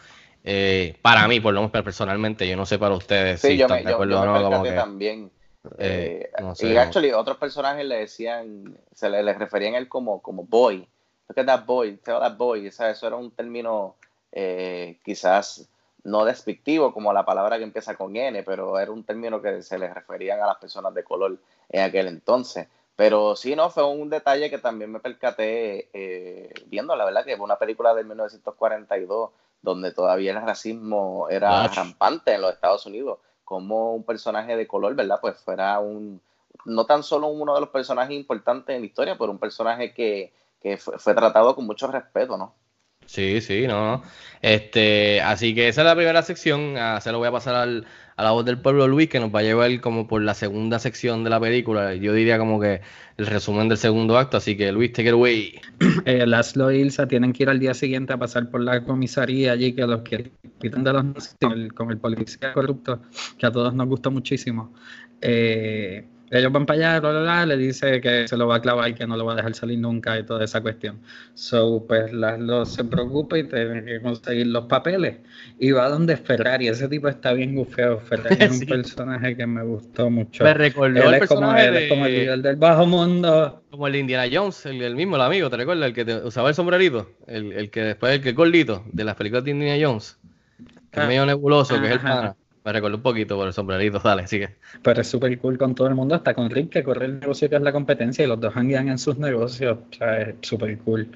[0.44, 3.64] Eh, para mí, por lo menos personalmente, yo no sé para ustedes Sí, si yo
[3.64, 5.30] están me, de yo, acuerdo yo o me no, como que, también.
[5.78, 6.76] eh, Eh, no y sé.
[6.76, 10.86] actually, otros personajes le decían, se le, le referían a él como, como boy.
[11.28, 12.68] Look at that boy, tell that boy.
[12.68, 13.96] O sea, eso era un término
[14.32, 15.68] eh, quizás
[16.04, 19.78] no despectivo como la palabra que empieza con N, pero era un término que se
[19.78, 22.68] le referían a las personas de color en aquel entonces.
[22.96, 27.36] Pero sí, no, fue un detalle que también me percaté eh, viendo, la verdad, que
[27.36, 29.30] fue una película de 1942
[29.62, 31.76] donde todavía el racismo era Ach.
[31.76, 35.18] rampante en los Estados Unidos, como un personaje de color, ¿verdad?
[35.20, 36.20] Pues fuera un,
[36.64, 40.32] no tan solo uno de los personajes importantes en la historia, pero un personaje que,
[40.60, 42.54] que fue, fue tratado con mucho respeto, ¿no?
[43.08, 44.02] Sí, sí, no, no.
[44.42, 46.76] Este, así que esa es la primera sección.
[46.76, 49.34] ah, se lo voy a pasar al, a la voz del pueblo Luis, que nos
[49.34, 51.94] va a llevar como por la segunda sección de la película.
[51.94, 52.82] Yo diría como que
[53.16, 54.36] el resumen del segundo acto.
[54.36, 55.58] Así que Luis, take it away.
[56.04, 59.52] eh, Laszlo e Ilsa tienen que ir al día siguiente a pasar por la comisaría
[59.52, 63.00] allí que los que quitan de los con el, con el policía corrupto,
[63.38, 64.74] que a todos nos gustó muchísimo.
[65.22, 68.60] Eh, ellos van para allá, bla, bla, bla, le dice que se lo va a
[68.60, 71.00] clavar y que no lo va a dejar salir nunca y toda esa cuestión.
[71.34, 75.16] So, pues Laszlo se preocupa y tiene que conseguir los papeles.
[75.58, 77.98] Y va donde Ferrari, ese tipo está bien gufeo.
[78.00, 80.44] Ferrari es un personaje que me gustó mucho.
[80.44, 83.62] Me recordó Él el es como, él es como el líder del bajo mundo.
[83.70, 85.86] Como el de Indiana Jones, el, el mismo, el amigo, ¿te recuerdas?
[85.88, 87.10] El que te- usaba el sombrerito.
[87.26, 90.18] El, el que después, el que es gordito, de las películas de Indiana Jones.
[90.90, 91.06] Que es Ah.
[91.06, 92.34] medio nebuloso, que es el pana.
[92.68, 94.50] Me recordó un poquito por el sombrerito, dale, sigue.
[94.82, 97.48] Pero es súper cool con todo el mundo, hasta con Rick, que corre el negocio
[97.48, 99.78] que es la competencia, y los dos hanguean en sus negocios.
[99.90, 101.08] O sea, es súper cool.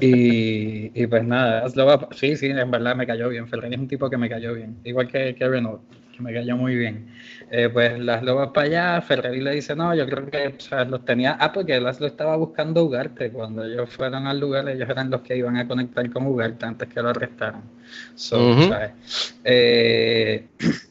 [0.00, 3.46] Y, y pues nada, Laszlo va- sí, sí, en verdad me cayó bien.
[3.46, 5.82] Ferrari es un tipo que me cayó bien, igual que, que Renault,
[6.16, 7.06] que me cayó muy bien.
[7.50, 10.84] Eh, pues Laszlo va para allá, Ferrari le dice, no, yo creo que o sea,
[10.84, 11.36] los tenía.
[11.38, 13.30] Ah, porque Laszlo estaba buscando Ugarte.
[13.30, 16.88] Cuando ellos fueron al lugar, ellos eran los que iban a conectar con Ugarte antes
[16.88, 17.62] que lo arrestaran.
[18.16, 18.36] So.
[18.68, 19.38] ¿sabes?
[19.44, 20.46] Eh,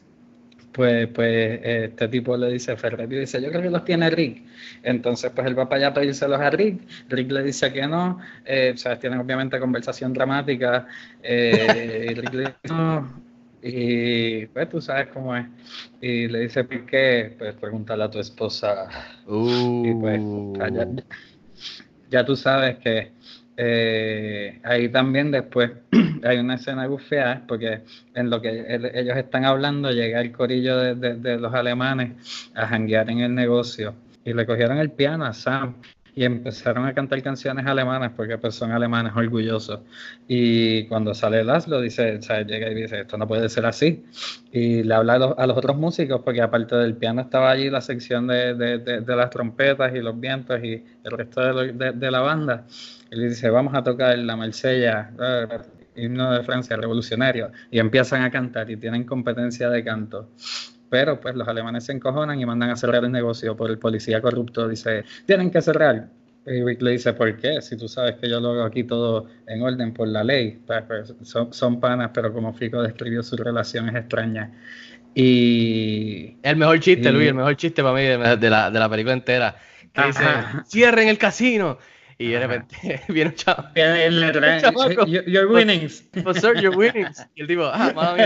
[0.78, 4.44] pues, pues este tipo le dice, Ferrari dice, yo creo que los tiene Rick.
[4.84, 6.82] Entonces, pues él va para allá a pedírselos a Rick.
[7.08, 8.20] Rick le dice que no.
[8.44, 10.86] Eh, sea, tienen obviamente conversación dramática.
[11.20, 13.22] Eh, y Rick le dice no.
[13.60, 15.46] Y pues tú sabes cómo es.
[16.00, 17.34] Y le dice, ¿por qué?
[17.36, 18.86] Pues pregúntale a tu esposa.
[19.26, 20.20] Y pues,
[20.58, 20.86] ya,
[22.08, 23.17] ya tú sabes que
[23.60, 25.72] eh, ahí también después
[26.24, 27.80] hay una escena gufiada, porque
[28.14, 33.10] en lo que el- ellos están hablando llega el corillo de, los alemanes a janguear
[33.10, 33.94] en el negocio
[34.24, 35.74] y le cogieron el piano a Sam
[36.14, 39.80] y empezaron a cantar canciones alemanas porque pues son alemanes orgullosos.
[40.26, 44.04] Y cuando sale Laszlo dice, o sea, llega y dice esto no puede ser así
[44.52, 47.70] y le habla a los, a los otros músicos porque aparte del piano estaba allí
[47.70, 51.72] la sección de, de- de- de las trompetas y los vientos y el resto de,
[51.72, 52.64] lo- la banda
[53.10, 55.46] le dice vamos a tocar la Marsella eh,
[55.96, 60.30] himno de Francia revolucionario y empiezan a cantar y tienen competencia de canto
[60.90, 64.20] pero pues los alemanes se encojonan y mandan a cerrar el negocio por el policía
[64.20, 64.68] corrupto.
[64.68, 66.08] Dice, tienen que cerrar.
[66.46, 67.60] Y Rick le dice, ¿por qué?
[67.60, 70.58] Si tú sabes que yo lo hago aquí todo en orden por la ley.
[70.66, 74.50] Pues, pues, son, son panas, pero como Fico describió su relación es extraña.
[75.14, 76.38] Y...
[76.42, 78.88] El mejor chiste, y- Luis, el mejor chiste para mí de, de la, de la
[78.88, 79.56] película entera.
[79.92, 80.24] Que dice,
[80.66, 81.78] cierren el casino.
[82.20, 83.64] Y de repente viene un chavo.
[83.74, 85.06] Viene el letrero, chamaco.
[85.06, 86.02] "Your- winnings.
[86.24, 87.24] Pues, sir, your winnings.
[87.36, 88.22] Y el tipo, ah, mami,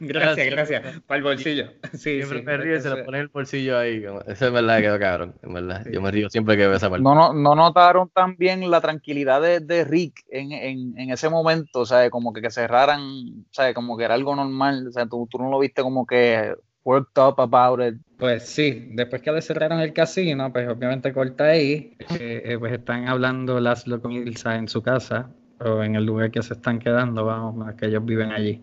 [0.00, 1.00] Gracias, gracias.
[1.06, 1.70] Para el bolsillo.
[1.92, 2.44] Sí, Siempre sí.
[2.44, 4.04] me río y se lo pone en el bolsillo ahí.
[4.26, 5.34] Eso es verdad que quedó cabrón.
[5.42, 5.84] En verdad.
[5.90, 7.02] Yo me río siempre que veo esa parte.
[7.02, 11.80] No, no, no notaron también la tranquilidad de, de Rick en, en, en ese momento,
[11.80, 15.06] o sea, como que, que cerraran, o sea, como que era algo normal, o sea,
[15.06, 16.54] tú, tú no lo viste como que
[16.86, 17.96] worked up about it.
[18.16, 22.72] Pues sí, después que le cerraron el casino, pues obviamente corta ahí, eh, eh, pues
[22.72, 25.28] están hablando Laszlo con Ilsa en su casa
[25.58, 28.62] o en el lugar que se están quedando, vamos, que ellos viven allí.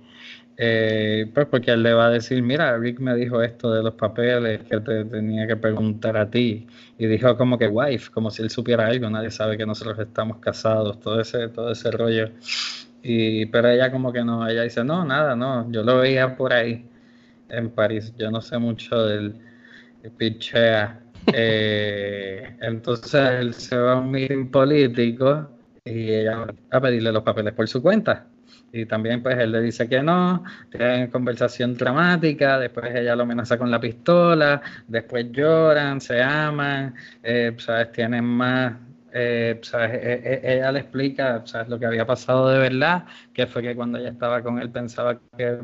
[0.55, 3.95] Eh, pues porque él le va a decir, mira, Rick me dijo esto de los
[3.95, 6.67] papeles que te tenía que preguntar a ti.
[6.97, 10.37] Y dijo como que wife, como si él supiera algo, nadie sabe que nosotros estamos
[10.37, 12.29] casados, todo ese, todo ese rollo.
[13.01, 16.53] Y, pero ella como que no, ella dice, no, nada, no, yo lo veía por
[16.53, 16.85] ahí
[17.49, 19.35] en París, yo no sé mucho del
[20.03, 20.99] de pichea.
[21.33, 25.51] Eh, entonces él se va a un meeting político
[25.85, 28.27] y ella va a pedirle los papeles por su cuenta.
[28.73, 33.57] Y también pues él le dice que no, tienen conversación dramática, después ella lo amenaza
[33.57, 37.93] con la pistola, después lloran, se aman, eh, ¿sabes?
[37.93, 38.73] Tienen más,
[39.13, 39.91] eh, ¿sabes?
[39.93, 41.69] E- e- ella le explica, ¿sabes?
[41.69, 45.19] Lo que había pasado de verdad, que fue que cuando ella estaba con él pensaba
[45.37, 45.57] que,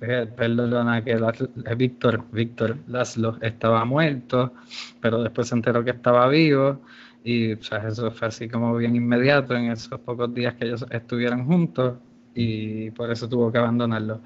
[0.00, 4.52] eh, perdona, que eh, Víctor, Víctor Laszlo estaba muerto,
[5.00, 6.80] pero después se enteró que estaba vivo.
[7.24, 7.94] Y ¿sabes?
[7.94, 11.98] eso fue así como bien inmediato en esos pocos días que ellos estuvieron juntos
[12.34, 14.20] y por eso tuvo que abandonarlo.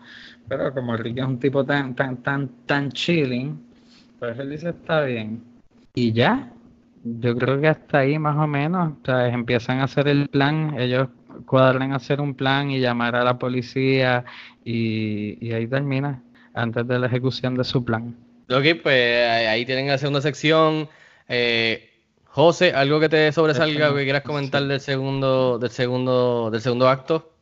[0.48, 3.58] Pero como Rick es un tipo tan, tan, tan, tan chilling,
[4.18, 5.42] pues él dice está bien.
[5.94, 6.52] Y ya,
[7.20, 10.78] yo creo que hasta ahí más o menos, o sea, empiezan a hacer el plan,
[10.78, 11.08] ellos
[11.46, 14.24] cuadran a hacer un plan y llamar a la policía
[14.64, 16.22] y, y ahí termina,
[16.54, 18.14] antes de la ejecución de su plan.
[18.48, 20.88] Ok, pues ahí ahí tienen la segunda sección.
[21.28, 21.90] Eh,
[22.26, 27.32] José, algo que te sobresalga, que quieras comentar del segundo, del segundo, del segundo acto.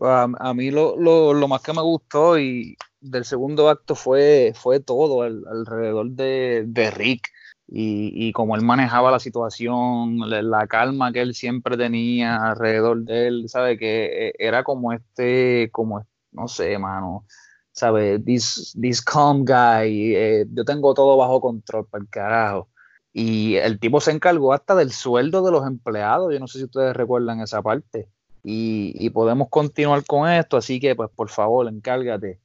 [0.00, 4.52] A, a mí lo, lo, lo más que me gustó y del segundo acto fue,
[4.54, 7.28] fue todo al- alrededor de, de Rick
[7.74, 13.02] y, y cómo él manejaba la situación, la, la calma que él siempre tenía alrededor
[13.04, 17.24] de él, sabe que eh, era como este, como, no sé, mano,
[17.72, 22.68] sabe, this, this calm guy, eh, yo tengo todo bajo control, para el carajo.
[23.14, 26.64] Y el tipo se encargó hasta del sueldo de los empleados, yo no sé si
[26.64, 28.06] ustedes recuerdan esa parte
[28.44, 32.38] y, y podemos continuar con esto, así que pues por favor, encárgate.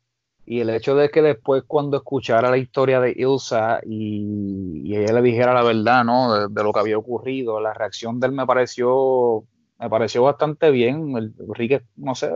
[0.49, 5.21] Y el hecho de que después cuando escuchara la historia de Ilsa y, ella le
[5.21, 6.47] dijera la verdad, ¿no?
[6.47, 9.43] De, lo que había ocurrido, la reacción de él me pareció,
[9.77, 11.17] me pareció bastante bien.
[11.17, 12.31] El, Rick, no sé,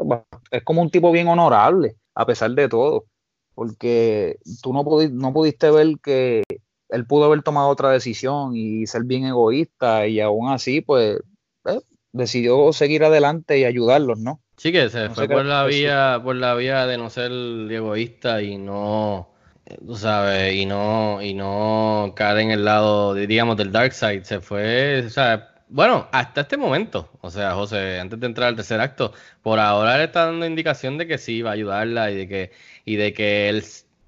[0.51, 3.05] es como un tipo bien honorable, a pesar de todo,
[3.55, 6.43] porque tú no, pudi- no pudiste ver que
[6.89, 11.18] él pudo haber tomado otra decisión y ser bien egoísta y aún así, pues,
[11.64, 11.80] eh,
[12.12, 14.41] decidió seguir adelante y ayudarlos, ¿no?
[14.57, 18.41] Sí, que se No fue por la vía, por la vía de no ser egoísta
[18.43, 19.33] y no,
[19.85, 24.23] tú sabes, y no, y no caer en el lado, digamos, del dark side.
[24.23, 28.55] Se fue, o sea, bueno, hasta este momento, o sea, José, antes de entrar al
[28.55, 32.15] tercer acto, por ahora él está dando indicación de que sí va a ayudarla y
[32.15, 32.51] de que,
[32.85, 33.63] y de que él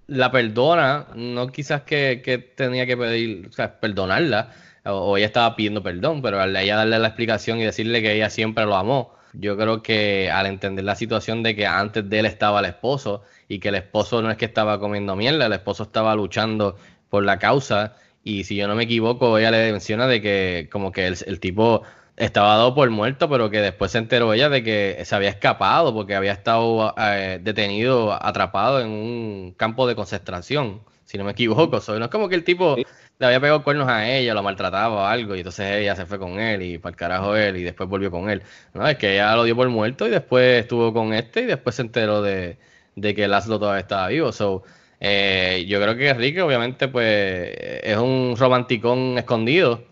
[0.08, 4.52] la perdona, no quizás que, que tenía que pedir, o sea, perdonarla,
[4.86, 8.14] o, o ella estaba pidiendo perdón, pero al ella darle la explicación y decirle que
[8.14, 12.20] ella siempre lo amó, yo creo que al entender la situación de que antes de
[12.20, 15.54] él estaba el esposo y que el esposo no es que estaba comiendo mierda, el
[15.54, 16.78] esposo estaba luchando
[17.10, 20.92] por la causa y si yo no me equivoco, ella le menciona de que como
[20.92, 21.84] que el, tipo
[22.16, 25.94] estaba dado por muerto, pero que después se enteró ella de que se había escapado
[25.94, 31.80] porque había estado eh, detenido, atrapado en un campo de concentración, si no me equivoco.
[31.82, 32.76] So, no es como que el tipo
[33.20, 36.20] le había pegado cuernos a ella, lo maltrataba o algo, y entonces ella se fue
[36.20, 38.44] con él y para el carajo él, y después volvió con él.
[38.74, 41.76] No, es que ella lo dio por muerto y después estuvo con este y después
[41.76, 42.58] se enteró de,
[42.96, 44.32] de que Laszlo todavía estaba vivo.
[44.32, 44.64] So,
[45.00, 47.52] eh, yo creo que Enrique, obviamente, pues
[47.84, 49.84] es un romanticón escondido.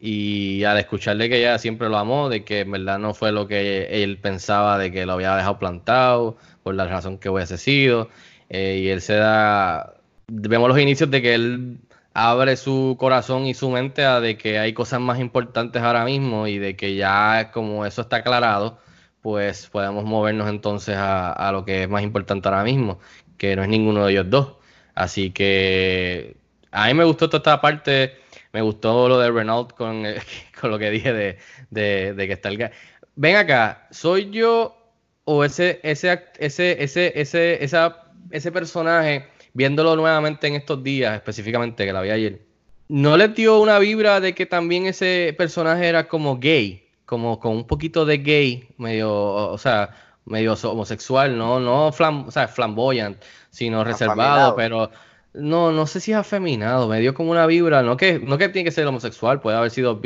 [0.00, 3.48] Y al escucharle que ella siempre lo amó, de que en verdad no fue lo
[3.48, 8.08] que él pensaba, de que lo había dejado plantado, por la razón que hubiese sido.
[8.48, 9.94] eh, y él se da.
[10.30, 11.78] Vemos los inicios de que él
[12.12, 16.46] abre su corazón y su mente a de que hay cosas más importantes ahora mismo
[16.46, 18.78] y de que ya como eso está aclarado,
[19.22, 22.98] pues podemos movernos entonces a, a lo que es más importante ahora mismo,
[23.38, 24.56] que no es ninguno de ellos dos.
[24.94, 26.36] Así que
[26.72, 28.16] a mí me gustó toda esta parte,
[28.52, 30.20] me gustó lo de Renault con, eh,
[30.60, 31.38] con lo que dije de,
[31.70, 32.70] de, de que está el...
[33.16, 34.76] Ven acá, ¿soy yo
[35.24, 39.26] o ese, ese, ese, ese, ese, esa, ese personaje,
[39.58, 42.40] viéndolo nuevamente en estos días, específicamente que la vi ayer,
[42.88, 46.88] ¿No le dio una vibra de que también ese personaje era como gay?
[47.04, 49.90] Como con un poquito de gay, medio, o sea,
[50.24, 54.90] medio homosexual, no, no flam, o sea, flamboyant, sino reservado, pero
[55.34, 58.48] no, no sé si es afeminado, me dio como una vibra, no que, no que
[58.48, 60.00] tiene que ser homosexual, puede haber sido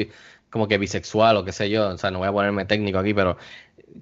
[0.50, 3.14] como que bisexual o qué sé yo, o sea, no voy a ponerme técnico aquí,
[3.14, 3.36] pero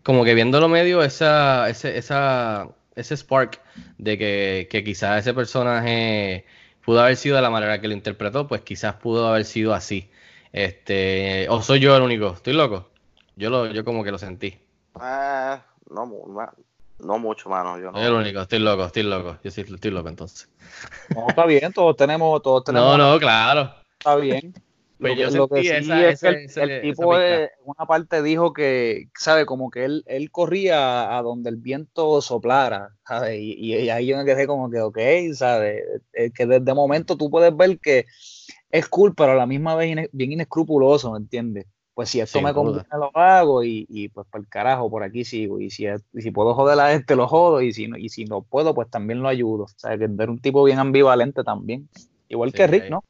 [0.05, 3.61] como que viéndolo medio, esa, esa, ese spark
[3.99, 6.45] de que, que quizás ese personaje
[6.85, 10.11] pudo haber sido de la manera que lo interpretó, pues quizás pudo haber sido así.
[10.53, 12.91] Este, o soy yo el único, estoy loco.
[13.37, 14.59] Yo lo, yo como que lo sentí.
[14.95, 16.05] Ah, no,
[16.99, 17.79] no mucho, mano.
[17.79, 17.99] Yo no.
[17.99, 19.39] Soy el único, estoy loco, estoy loco.
[19.43, 20.49] Yo sí estoy loco entonces.
[21.15, 22.99] No, está bien, todos tenemos, todos tenemos.
[22.99, 23.75] No, no, claro.
[23.99, 24.53] Está bien.
[25.01, 28.53] Pues lo, yo que, sentí sí esa, es que el, tipo de- una parte dijo
[28.53, 33.39] que, sabe, como que él, él corría a donde el viento soplara, ¿sabes?
[33.41, 34.99] Y, ahí yo me quedé como que, ok,
[35.35, 35.83] ¿sabes?
[36.13, 38.05] Eh, que desde momento tú puedes ver que
[38.71, 41.67] es cool, pero a la misma vez bien inescrupuloso, ¿me entiendes?
[41.95, 45.25] Pues si esto me conviene lo hago y, y pues para el carajo, por aquí
[45.25, 45.61] sigo.
[45.61, 47.61] Y si, es- y si puedo joder a este, lo jodo.
[47.63, 49.65] Y si no, y si no puedo, pues también lo ayudo.
[49.65, 51.89] O sea, que era un tipo bien ambivalente también.
[52.29, 52.91] Igual Sí, que Rick, ahí.
[52.91, 53.05] ¿no?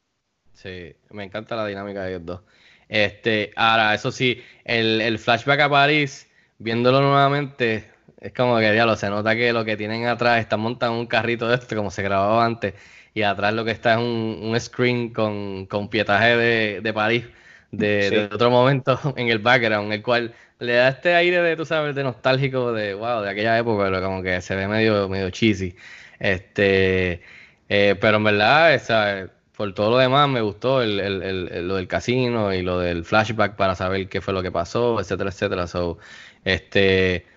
[0.53, 2.41] Sí, me encanta la dinámica de ellos dos.
[2.87, 7.89] Este, ahora, eso sí, el, el flashback a París, viéndolo nuevamente,
[8.19, 11.07] es como que diablo, se nota que lo que tienen atrás está montado en un
[11.07, 12.73] carrito de este, como se grababa antes,
[13.13, 17.25] y atrás lo que está es un, un screen con, con pietaje de, de París,
[17.71, 18.29] de, Sí.
[18.29, 21.95] de otro momento en el background, el cual le da este aire de, tú sabes,
[21.95, 25.75] de nostálgico de, wow, de aquella época, pero como que se ve medio, medio cheesy.
[26.19, 27.21] Este,
[27.69, 29.29] eh, pero en verdad, esa,
[29.61, 33.05] por todo lo demás me gustó el, el- el- lo del casino y lo del
[33.05, 35.67] flashback para saber qué fue lo que pasó, etcétera, etcétera.
[35.67, 35.99] So,
[36.43, 37.27] este,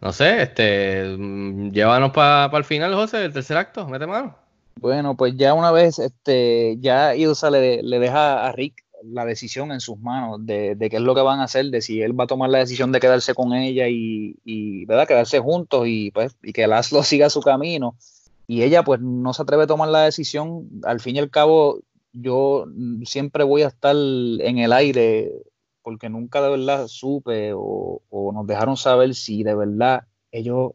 [0.00, 4.36] no sé, este, mm, llévanos para el final, José, el tercer acto, mete mano.
[4.80, 9.70] Bueno, pues ya una vez, este, ya Ilsa le, le deja a Rick la decisión
[9.70, 12.18] en sus manos de, de qué es lo que van a hacer, de si él
[12.18, 15.06] va a tomar la decisión de quedarse con ella y, y ¿verdad?
[15.06, 17.94] Quedarse juntos y pues, y que Laszlo siga su camino.
[18.50, 20.68] Y ella pues no se atreve a tomar la decisión.
[20.82, 21.82] Al fin y al cabo,
[22.12, 22.66] yo
[23.04, 25.30] siempre voy a estar en el aire
[25.82, 30.72] porque nunca de verdad supe o, o nos dejaron saber si de verdad ellos,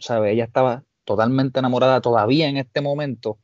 [0.00, 0.32] ¿sabe?
[0.32, 3.38] Ella estaba totalmente enamorada todavía en este momento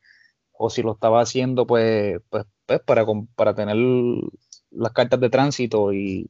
[0.52, 3.06] o si lo estaba haciendo pues, pues, pues para,
[3.36, 3.76] para tener
[4.72, 6.28] las cartas de tránsito y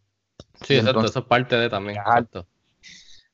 [0.66, 2.46] Sí, y exacto, entonces- eso es parte de también, exacto.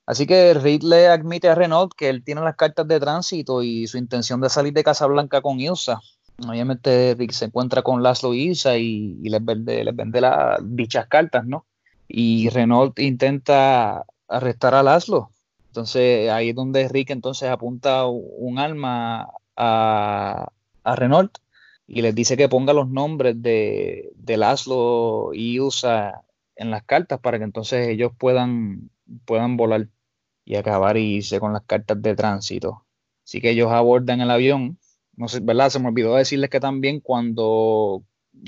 [0.06, 3.86] Así que Reed le admite a Renault que él tiene las cartas de tránsito y
[3.86, 6.00] su intención de salir de Casablanca con Ilsa.
[6.46, 11.06] Obviamente Rick se encuentra con Laszlo y Ilsa y, les vende, les vende la- dichas
[11.06, 11.64] cartas, ¿no?
[12.08, 15.30] Y Renault intenta arrestar a Laszlo.
[15.68, 20.48] Entonces ahí es donde Rick entonces apunta un arma a,
[20.84, 21.38] a Renault
[21.86, 26.22] y les dice que ponga los nombres de, de Laszlo y Ilsa
[26.56, 28.90] en las cartas para que entonces ellos puedan,
[29.24, 29.88] puedan volar
[30.44, 32.84] y acabar y irse con las cartas de tránsito.
[33.24, 34.78] Así que ellos abordan el avión.
[35.16, 35.70] No sé, ¿verdad?
[35.70, 38.04] Se me olvidó decirles que también cuando,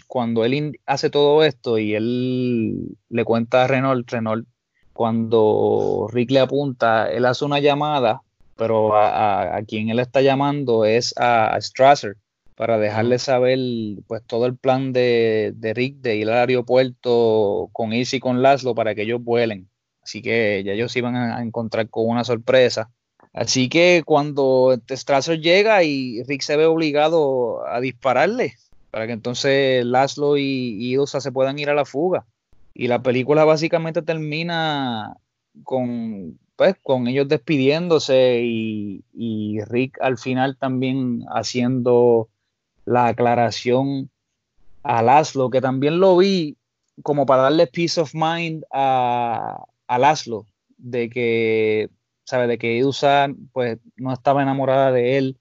[0.06, 4.46] cuando él hace todo esto y él le cuenta a Renault, Renault,
[4.92, 8.22] cuando Rick le apunta, él hace una llamada,
[8.56, 9.08] pero a,
[9.52, 12.16] a- a quien él está llamando es a, a Strasser
[12.54, 13.58] para dejarle saber
[14.06, 18.42] pues todo el plan de, de Rick de ir al aeropuerto con Izzy y con
[18.42, 19.68] Laszlo para que ellos vuelen.
[20.06, 22.90] Así que ya ellos iban a encontrar con una sorpresa.
[23.32, 28.54] Así que cuando este Strasser llega y Rick se ve obligado a dispararle
[28.92, 32.24] para que entonces Laszlo y, y se puedan ir a la fuga.
[32.72, 35.16] Y la película básicamente termina
[35.64, 42.28] con, pues, con ellos despidiéndose y, y Rick al final también haciendo
[42.84, 44.08] la aclaración
[44.84, 46.56] a Laszlo, que también lo vi
[47.02, 51.90] como para darle peace of mind a, a Laszlo, de que,
[52.24, 55.38] sabe, de que Ilsa pues no estaba enamorada de él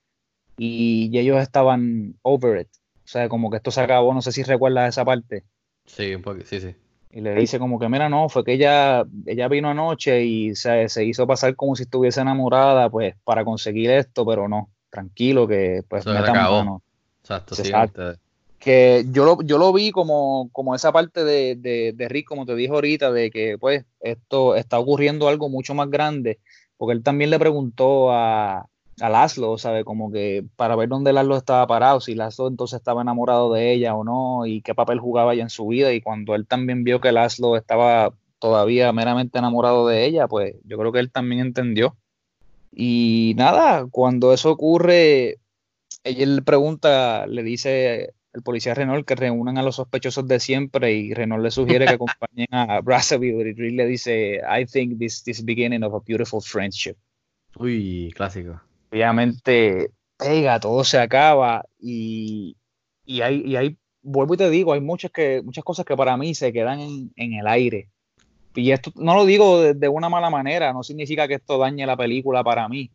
[0.58, 2.70] y, y ellos estaban over it.
[3.04, 5.43] O sea, como que esto se acabó, no sé si recuerdas esa parte.
[5.86, 6.76] Sí, un poco, sí, sí.
[7.12, 10.89] Y le dice como que, mira, no, fue que ella, ella vino anoche y se,
[10.89, 15.82] se hizo pasar como si estuviese enamorada, pues, para conseguir esto, pero no, tranquilo, que
[15.88, 16.58] pues se acabó.
[16.58, 16.84] mano.
[17.22, 17.62] Exacto, sí.
[17.62, 18.16] Exacto.
[18.60, 22.45] Que yo lo, yo lo vi como, como esa parte de, de, de Rick, como
[22.45, 26.39] te dijo ahorita, de que pues esto está ocurriendo algo mucho más grande,
[26.78, 28.68] porque él también le preguntó a,
[29.01, 29.84] a Laszlo, ¿sabe?
[29.84, 33.93] Como que para ver dónde Laszlo estaba parado, si Laszlo entonces estaba enamorado de ella
[33.95, 37.01] o no, y qué papel jugaba ella en su vida, y cuando él también vio
[37.01, 41.95] que Laszlo estaba todavía meramente enamorado de ella, pues yo creo que él también entendió.
[42.72, 45.38] Y nada, cuando eso ocurre,
[46.03, 50.94] ella le pregunta, le dice el policía Renault, que reúnan a los sospechosos de siempre
[50.94, 55.24] y Renault le sugiere que acompañen a Brazzaville y Reed le dice, I think this
[55.26, 56.96] is beginning of a beautiful friendship.
[57.58, 58.62] Uy, clásico.
[58.92, 62.58] Obviamente pega, todo se acaba y,
[63.06, 66.18] y hay, y hay, vuelvo y te digo, hay muchas, que, muchas cosas que para
[66.18, 67.90] mí se quedan en, en el aire.
[68.54, 71.86] Y esto no lo digo de, de, una mala manera, no significa que esto dañe
[71.86, 72.92] la película para mí,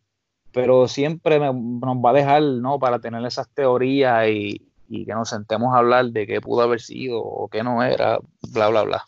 [0.51, 2.79] pero siempre me, nos va a dejar, ¿no?
[2.79, 6.81] Para tener esas teorías y, y que nos sentemos a hablar de qué pudo haber
[6.81, 8.19] sido o qué no era,
[8.51, 9.05] bla, bla, bla.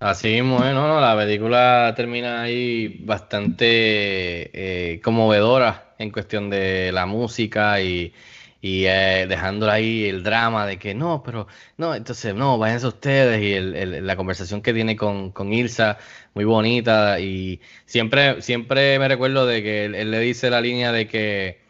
[0.00, 0.88] Así mismo, ¿no?
[0.88, 3.66] no, la película termina ahí bastante
[4.96, 8.12] eh, conmovedora en cuestión de la música y,
[8.60, 11.46] y eh, dejándola ahí el drama de que no, pero
[11.76, 15.98] no, entonces no, váyanse ustedes y el, la conversación que tiene con, con, Ilsa,
[16.34, 21.06] muy bonita y siempre, siempre me recuerdo de que él, le dice la línea de
[21.06, 21.60] que,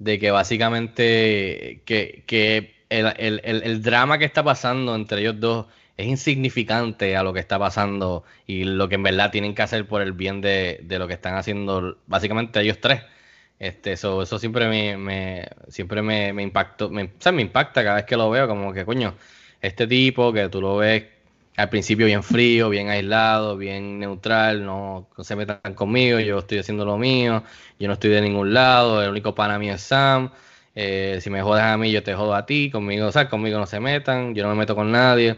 [0.00, 5.66] de que básicamente que el, el, el, drama que está pasando entre ellos dos
[5.96, 9.86] es insignificante a lo que está pasando y lo que en verdad tienen que hacer
[9.86, 13.02] por el bien de, de lo que están haciendo básicamente ellos tres.
[13.58, 18.04] Este, eso, eso siempre me, me siempre me, me impactó, me, me impacta cada vez
[18.04, 19.14] que lo veo, como que coño,
[19.60, 21.04] este tipo que tú lo ves
[21.56, 26.58] al principio bien frío, bien aislado, bien neutral, no, no se metan conmigo, yo estoy
[26.58, 27.42] haciendo lo mío,
[27.80, 30.30] yo no estoy de ningún lado, el único pana mío es Sam,
[30.80, 33.58] eh, si me jodas a mí, yo te jodo a ti, conmigo, o sea, conmigo
[33.58, 35.36] no se metan, yo no me meto con nadie.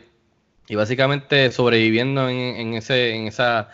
[0.69, 3.71] Y básicamente sobreviviendo en, ese, esa,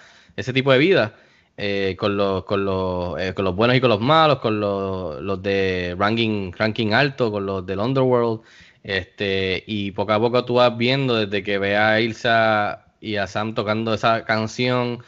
[0.55, 1.17] tipo de vida,
[1.57, 5.43] eh, con, los, con, los, eh, con los buenos y con los malos, con los,
[5.43, 8.43] de ranking, alto, con los del Underworld.
[8.85, 13.27] Este, y poco a poco tú vas viendo desde que ve a Ilsa y a
[13.27, 15.03] Sam tocando esa canción,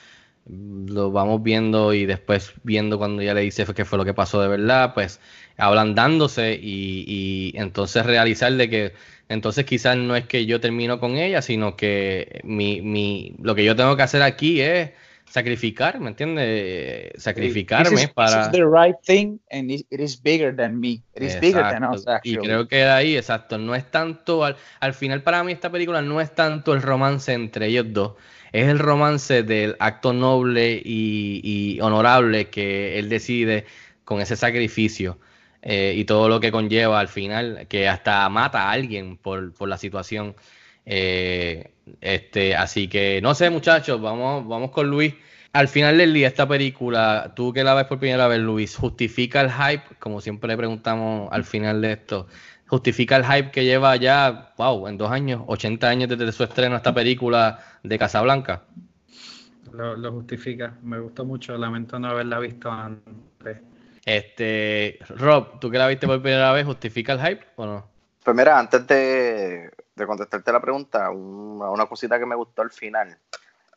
[0.49, 4.43] lo vamos viendo y después viendo cuando ya le dice qué fue lo que pasó
[4.43, 5.21] de verdad, pues
[5.59, 8.93] ablandándose y, y entonces realizar de que
[9.29, 13.65] entonces quizás no es que yo termino con ella, sino que mi, mi, lo que
[13.65, 14.93] yo tengo que hacer aquí es
[15.29, 17.13] sacrificar, ¿me entiendes?
[17.23, 18.39] Sacrificarme is, para...
[18.39, 21.03] This is the right thing and it is bigger than me.
[21.15, 21.41] It is exacto.
[21.41, 25.45] bigger than us, Y creo que ahí, exacto, no es tanto, al, al final para
[25.45, 28.13] mí esta película no es tanto el romance entre ellos dos,
[28.53, 33.67] es el romance del acto noble y, y honorable que él decide
[34.05, 35.19] con ese sacrificio
[35.63, 39.69] eh, y todo lo que conlleva al final, que hasta mata a alguien por, por
[39.69, 40.37] la situación.
[40.87, 45.15] Eh, este, así que no sé, muchachos, vamos, vamos con Luis.
[45.53, 49.41] Al final del día, esta película, tú que la ves por primera vez, Luis, ¿justifica
[49.41, 49.97] el hype?
[49.99, 52.27] Como siempre le preguntamos al final de esto,
[52.67, 56.77] ¿justifica el hype que lleva ya, wow, en dos años, 80 años desde su estreno
[56.77, 58.65] esta película de Casablanca?
[59.73, 63.59] Lo, lo justifica, me gustó mucho, lamento no haberla visto antes.
[64.09, 67.91] Este, Rob, tú que la viste por primera vez, ¿justifica el hype o no?
[68.25, 72.71] Pues mira, antes de, de contestarte la pregunta, una, una, cosita que me gustó al
[72.71, 73.19] final.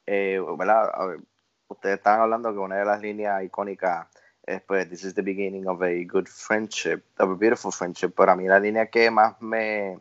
[0.05, 0.89] Eh, ¿verdad?
[1.05, 1.19] Ver,
[1.67, 4.07] ustedes estaban hablando que una de las líneas icónicas
[4.43, 8.13] es pues, this is the beginning of a good friendship, of a beautiful friendship.
[8.15, 9.99] Pero a mí la línea que más me,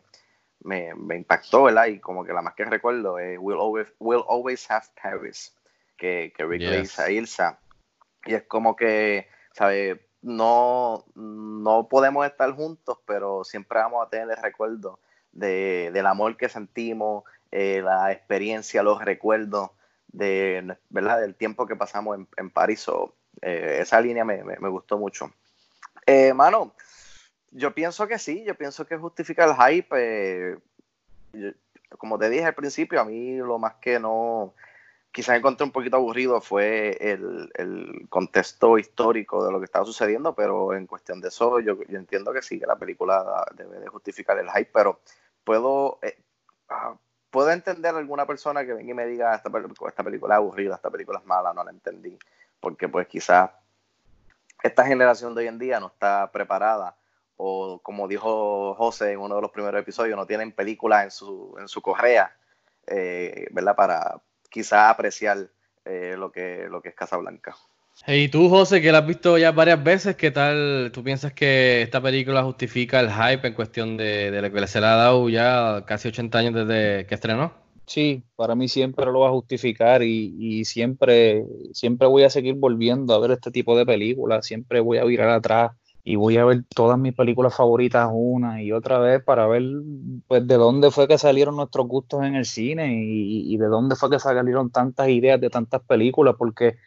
[0.63, 1.87] me, me impactó, ¿verdad?
[1.87, 5.53] Y como que la más que recuerdo es we'll always, we'll always have Paris,
[5.97, 6.69] que, que Rick yes.
[6.69, 7.59] le dice a Ilsa.
[8.25, 9.99] Y es como que, ¿sabes?
[10.21, 14.99] No, no podemos estar juntos, pero siempre vamos a tener el recuerdo
[15.31, 19.71] de, del amor que sentimos, eh, la experiencia, los recuerdos
[20.07, 21.21] de, ¿verdad?
[21.21, 22.81] del tiempo que pasamos en, en París.
[22.81, 25.31] So, eh, esa línea me, me, gustó mucho.
[26.05, 26.73] Eh, mano,
[27.51, 30.57] yo pienso que sí, yo pienso que justifica el hype.
[31.33, 31.51] Yo,
[31.97, 34.53] como te dije al principio, a mí lo más que no,
[35.11, 40.73] quizás encontré un poquito aburrido fue el, contexto histórico de lo que estaba sucediendo, pero
[40.73, 44.49] en cuestión de eso yo, entiendo que sí, que la película debe de justificar el
[44.49, 44.99] hype, pero
[45.43, 46.17] puedo, eh,
[46.69, 46.95] uh,
[47.29, 49.49] puedo entender alguna persona que venga y me diga esta,
[49.87, 52.17] esta película es aburrida, esta película es mala, no la entendí,
[52.59, 53.51] porque pues quizás
[54.63, 56.95] esta generación de hoy en día no está preparada
[57.43, 61.55] o como dijo José en uno de los primeros episodios, no tienen películas en su,
[61.59, 62.35] en su correa,
[62.85, 63.75] eh, ¿verdad?
[63.75, 64.21] Para,
[64.51, 65.49] quizás apreciar
[65.85, 67.55] eh, lo, que, lo que es Casablanca.
[68.07, 70.91] Y tú, José, que la has visto ya varias veces, ¿qué tal?
[70.93, 74.79] ¿Tú piensas que esta película justifica el hype en cuestión de, de lo que se
[74.79, 77.53] le ha dado ya casi 80 años desde que estrenó?
[77.85, 82.55] Sí, para mí siempre lo va a justificar y, y siempre, siempre voy a seguir
[82.55, 85.71] volviendo a ver este tipo de películas, siempre voy a virar atrás
[86.03, 89.63] y voy a ver todas mis películas favoritas una y otra vez para ver
[90.27, 94.09] pues de dónde fue que salieron nuestros gustos en el cine y, de dónde fue
[94.09, 96.77] que salieron tantas ideas de tantas películas porque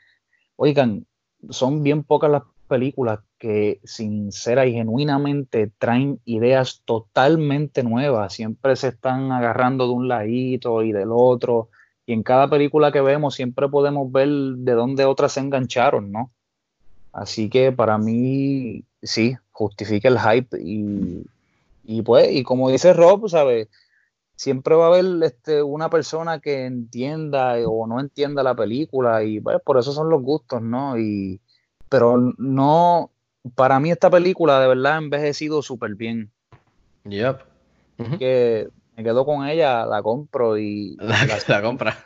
[0.57, 1.07] oigan
[1.51, 8.33] son bien pocas las películas que sincera y genuinamente traen ideas totalmente nuevas.
[8.33, 11.69] Siempre se están agarrando de un ladito y del otro.
[12.07, 16.33] Y en cada película que vemos siempre podemos ver de dónde otras se engancharon, ¿no?
[17.13, 21.25] Así que para mí, sí, justifica el hype y,
[21.85, 23.69] y pues, y como dice Rob, ¿sabes?
[24.37, 29.41] Siempre va a haber este, una persona que entienda o no entienda la película y
[29.41, 30.99] pues, por eso son los gustos, ¿no?
[30.99, 31.41] Y,
[31.89, 33.11] pero no,
[33.55, 36.31] para mí esta película de verdad ha envejecido súper bien.
[37.05, 37.41] Yep.
[38.19, 41.97] Que me quedo con ella, la compro y la, la, compra.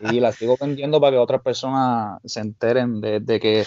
[0.00, 3.64] y la sigo vendiendo para que otras personas se enteren de, de que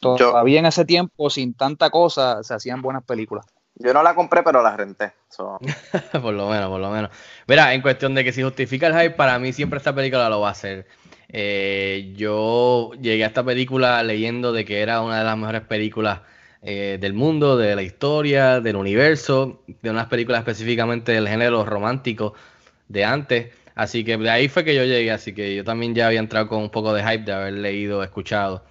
[0.00, 3.46] todavía en ese tiempo, sin tanta cosa, se hacían buenas películas.
[3.76, 5.12] Yo no la compré, pero la renté.
[5.28, 5.58] So.
[6.22, 7.10] por lo menos, por lo menos.
[7.48, 10.40] Mira, en cuestión de que si justifica el hype, para mí siempre esta película lo
[10.40, 10.86] va a hacer.
[11.28, 16.20] Eh, yo llegué a esta película leyendo de que era una de las mejores películas
[16.62, 22.34] eh, del mundo, de la historia, del universo, de unas películas específicamente del género romántico
[22.88, 23.52] de antes.
[23.74, 26.48] Así que de ahí fue que yo llegué, así que yo también ya había entrado
[26.48, 28.62] con un poco de hype de haber leído, escuchado.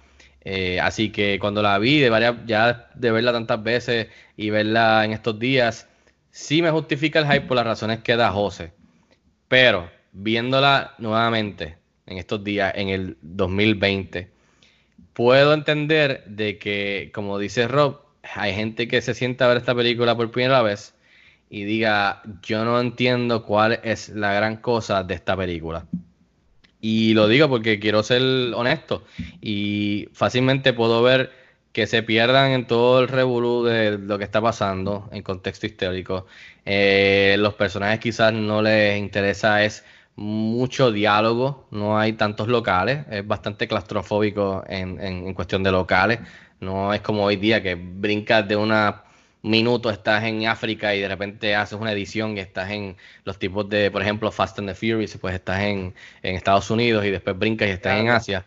[0.44, 5.04] Eh, así que cuando la vi, de varias, ya de verla tantas veces y verla
[5.04, 5.88] en estos días,
[6.30, 8.72] sí me justifica el hype por las razones que da José.
[9.48, 14.30] Pero viéndola nuevamente en estos días, en el 2020,
[15.14, 18.00] puedo entender de que, como dice Rob,
[18.34, 20.94] hay gente que se sienta a ver esta película por primera vez
[21.50, 25.86] y diga, yo no entiendo cuál es la gran cosa de esta película.
[26.86, 28.20] Y lo digo porque quiero ser
[28.54, 29.04] honesto
[29.40, 31.32] y fácilmente puedo ver
[31.72, 36.26] que se pierdan en todo el revolú de lo que está pasando en contexto histórico.
[36.66, 39.82] Eh, los personajes quizás no les interesa es
[40.16, 46.20] mucho diálogo, no hay tantos locales, es bastante claustrofóbico en, en, en cuestión de locales,
[46.60, 49.04] no es como hoy día que brincas de una
[49.44, 53.68] minuto estás en África y de repente haces una edición y estás en los tipos
[53.68, 57.38] de, por ejemplo, Fast and the Furious, pues estás en, en Estados Unidos y después
[57.38, 58.46] brincas y estás en Asia.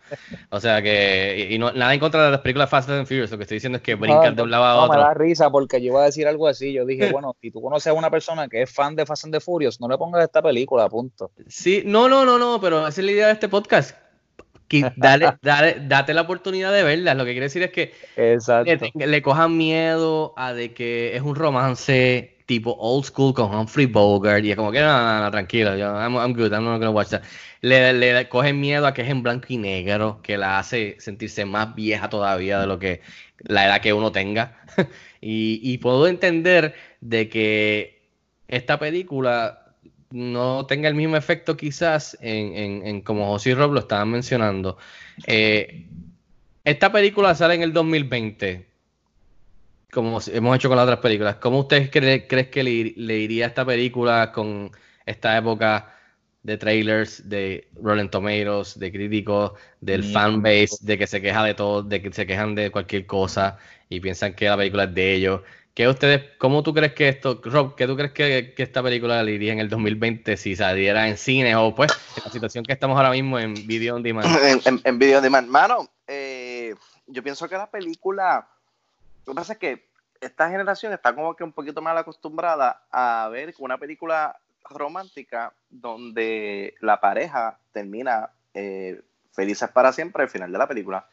[0.50, 3.30] O sea que, y, no, nada en contra de las películas Fast and the Furious,
[3.30, 4.98] lo que estoy diciendo es que brincas no, de un lado a no, otro.
[4.98, 6.72] me da risa porque yo iba a decir algo así.
[6.72, 9.34] Yo dije, bueno, si tú conoces a una persona que es fan de Fast and
[9.34, 11.30] the Furious, no le pongas esta película, punto.
[11.46, 14.07] Sí, no, no, no, no, pero esa es la idea de este podcast
[14.96, 17.14] dale, dale, date la oportunidad de verla.
[17.14, 17.92] Lo que quiere decir es que
[18.96, 23.86] le, le, cojan miedo a de que es un romance tipo old school con Humphrey
[23.86, 26.78] Bogart y es como que no, no, no tranquilo, yo, I'm, I'm, good, I'm not
[26.78, 27.22] gonna watch that.
[27.60, 31.44] Le, le, cogen miedo a que es en blanco y negro, que la hace sentirse
[31.44, 33.02] más vieja todavía de lo que
[33.38, 34.56] la edad que uno tenga.
[35.20, 37.98] y, y puedo entender de que
[38.48, 39.57] esta película
[40.10, 44.10] no tenga el mismo efecto quizás en, en, en como José y Rob lo estaban
[44.10, 44.78] mencionando.
[45.26, 45.86] Eh,
[46.64, 48.66] esta película sale en el 2020,
[49.92, 51.36] como hemos hecho con las otras películas.
[51.36, 54.70] ¿Cómo ustedes creen cree que le, le, iría a esta película con
[55.06, 55.94] esta época
[56.42, 61.54] de trailers, de Rolling Tomatoes, de críticos, del sí, fanbase, de que se queja de
[61.54, 65.14] todo, de que se quejan de cualquier cosa y piensan que la película es de
[65.14, 65.40] ellos?
[65.78, 69.22] ¿Qué ustedes, ¿Cómo tú crees que esto, Rob, qué tú crees que, que, esta película
[69.22, 71.92] le iría en el 2020 si saliera en cine o pues
[72.24, 74.26] la situación que estamos ahora mismo en Video On Demand?
[74.42, 75.46] En, en, en Video On Demand.
[75.48, 76.74] Mano, eh,
[77.06, 78.48] yo pienso que la película,
[79.24, 79.88] lo que pasa es que
[80.20, 84.36] esta generación está como que un poquito mal acostumbrada a ver una película
[84.68, 89.00] romántica donde la pareja termina eh,
[89.30, 91.06] felices para siempre al final de la película.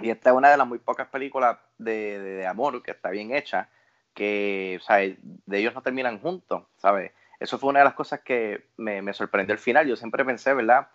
[0.00, 3.34] Y esta es una de las muy pocas películas de, de, amor que está bien
[3.34, 3.68] hecha,
[4.14, 5.16] que ¿sabes?
[5.22, 7.12] de ellos no terminan juntos, ¿sabes?
[7.38, 9.86] Eso fue una de las cosas que me, me sorprendió al final.
[9.86, 10.88] Yo siempre pensé, ¿verdad?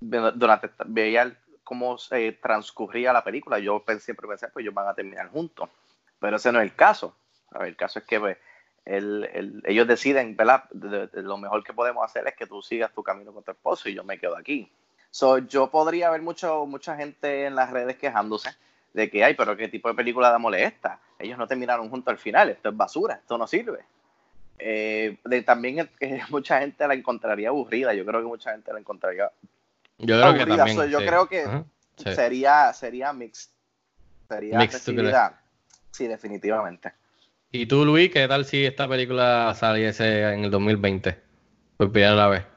[0.00, 4.94] Durante, veía cómo se transcurría la película, yo pensé, siempre pensé, pues ellos van a
[4.94, 5.68] terminar juntos.
[6.18, 7.16] Pero ese no es el caso.
[7.50, 7.68] ¿sabes?
[7.68, 8.36] El caso es que pues,
[8.84, 10.64] el, el, ellos deciden, ¿verdad?
[10.72, 13.94] Lo mejor que podemos hacer es que tú sigas tu camino con tu esposo y
[13.94, 14.70] yo me quedo aquí.
[15.14, 18.50] So, yo podría ver mucho, mucha gente en las redes quejándose
[18.92, 20.98] de que, ay, pero qué tipo de película de amor es esta.
[21.20, 23.84] Ellos no terminaron juntos al final, esto es basura, esto no sirve.
[24.58, 28.80] Eh, de, también eh, mucha gente la encontraría aburrida, yo creo que mucha gente la
[28.80, 29.30] encontraría
[29.98, 30.46] yo creo aburrida.
[30.46, 31.06] Que también, so, yo sí.
[31.06, 31.64] creo que uh -huh,
[31.96, 32.12] sí.
[32.12, 33.52] sería, sería mixed.
[34.28, 34.96] Sería mixed.
[35.92, 36.92] Sí, definitivamente.
[37.52, 41.16] ¿Y tú, Luis, qué tal si esta película saliese en el 2020?
[41.76, 42.53] Por primera vez.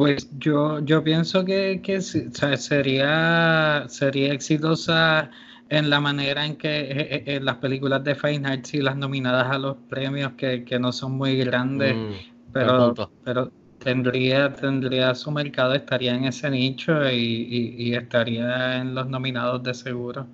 [0.00, 5.30] Pues yo, yo pienso que, que o sea, sería, sería exitosa
[5.68, 8.96] en la manera en que en eh, eh, las películas de Fine Arts y las
[8.96, 15.14] nominadas a los premios que, que no son muy grandes, mm, pero, pero tendría, tendría
[15.14, 20.26] su mercado, estaría en ese nicho y, y, y, estaría en los nominados de seguro.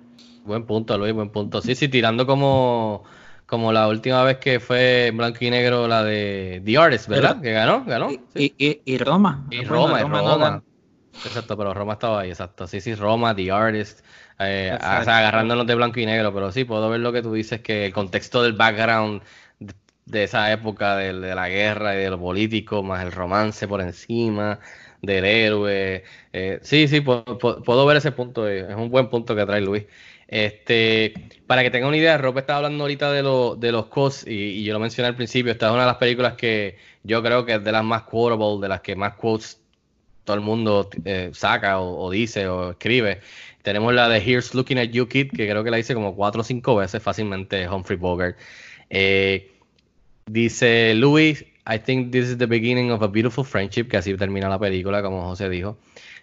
[0.45, 1.61] Buen punto, Luis, buen punto.
[1.61, 3.03] Sí, sí, tirando como,
[3.47, 7.41] como la última vez que fue blanco y negro la de The Artist, ¿verdad?
[7.41, 8.09] que ganó, ganó.
[8.35, 9.47] Y, y, y Roma.
[9.49, 10.63] Y Roma, Roma
[11.23, 12.67] Exacto, pero Roma estaba ahí, exacto.
[12.67, 14.05] Sí, sí, Roma, The Artist.
[14.39, 17.33] eh, o sea, agarrándonos de blanco y negro, pero sí, puedo ver lo que tú
[17.33, 19.21] dices, que el contexto del background
[19.59, 19.73] de,
[20.05, 23.81] de esa época, de, de la guerra y de lo político, más el romance por
[23.81, 24.59] encima,
[25.01, 26.03] del héroe.
[26.33, 29.45] eh, sí, sí, puedo, puedo- puedo ver ese punto, eh, es un buen punto que
[29.45, 29.85] trae Luis.
[30.27, 31.13] Este,
[31.47, 34.63] para que tenga una idea, Rob estaba hablando ahorita de, lo- de los quotes y,
[34.63, 37.55] yo lo mencioné al principio, esta es una de las películas que yo creo que
[37.55, 39.61] es de las más quotable, de las que más quotes
[40.25, 43.21] todo el mundo eh, saca o, dice o escribe.
[43.61, 46.41] Tenemos la de Here's Looking at You Kid, que creo que la hice como cuatro
[46.41, 48.37] o cinco veces fácilmente, Humphrey Bogart.
[48.89, 49.51] Eh,
[50.25, 54.49] dice Louis, I think this is the beginning of a beautiful friendship, que así termina
[54.49, 55.77] la película, como José dijo.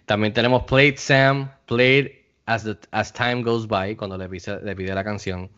[0.05, 2.11] También tenemos Played Sam, Played
[2.47, 5.49] as, the, as Time Goes By, cuando le pide, le pide la canción.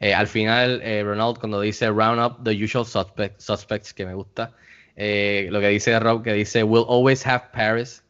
[0.00, 4.14] Eh, al final, eh, Ronald, cuando dice Round Up the Usual suspect- Suspects, que me
[4.14, 4.52] gusta.
[4.96, 8.02] Eh, lo que dice Rob, que dice We'll always have Paris.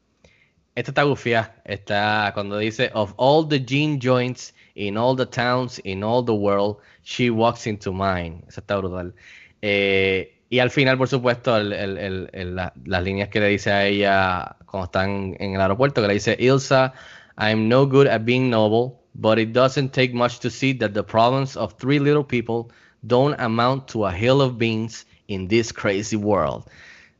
[0.74, 1.55] Esta está gufia.
[1.64, 6.33] Está cuando dice Of all the gene joints in all the towns in all the
[6.35, 8.43] world, she walks into mine.
[8.49, 9.14] Esa está brutal.
[9.62, 13.72] Eh, y al final, por supuesto, el- el- el- la- las líneas que le dice
[13.72, 16.93] a ella cuando están en el aeropuerto, que le dice Ilsa,
[17.39, 21.03] I'm no good at being noble, but it doesn't take much to see that the
[21.03, 22.70] problems of three little people
[23.07, 26.64] don't amount to a hill of beans in this crazy world.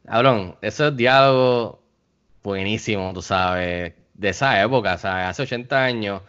[0.07, 1.79] Cabrón, esos diálogos
[2.43, 5.27] buenísimos, tú sabes, de esa época, ¿sabes?
[5.27, 6.23] Hace 80 años,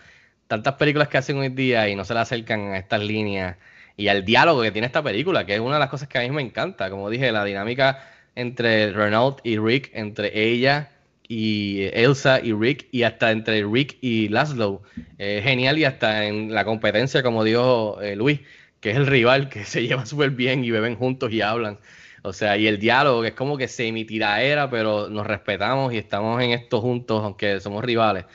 [0.47, 3.57] tantas películas que hacen hoy día y no se le acercan a estas líneas
[3.95, 6.21] y al diálogo que tiene esta película, que es una de las cosas que a
[6.21, 6.89] mí me encanta.
[6.89, 7.99] Como dije, la dinámica
[8.35, 10.91] entre Renault y Rick, entre ella
[11.27, 14.83] y Elsa y Rick, y hasta entre Rick y Laszlo.
[15.17, 18.41] Es genial y hasta en la competencia, como dijo eh, Luis,
[18.79, 21.79] que es el rival, que se llevan súper bien y beben juntos y hablan.
[22.23, 26.41] O sea, y el diálogo, que es como que semi-tiraera, pero nos respetamos y estamos
[26.41, 28.25] en esto juntos, aunque somos rivales.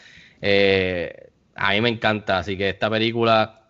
[0.40, 3.66] Eh, a mí me encanta, así que esta película,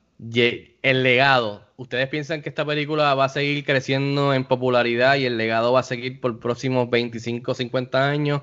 [0.83, 5.37] el legado, ¿ustedes piensan que esta película va a seguir creciendo en popularidad y el
[5.37, 8.43] legado va a seguir por próximos 25, 50 años?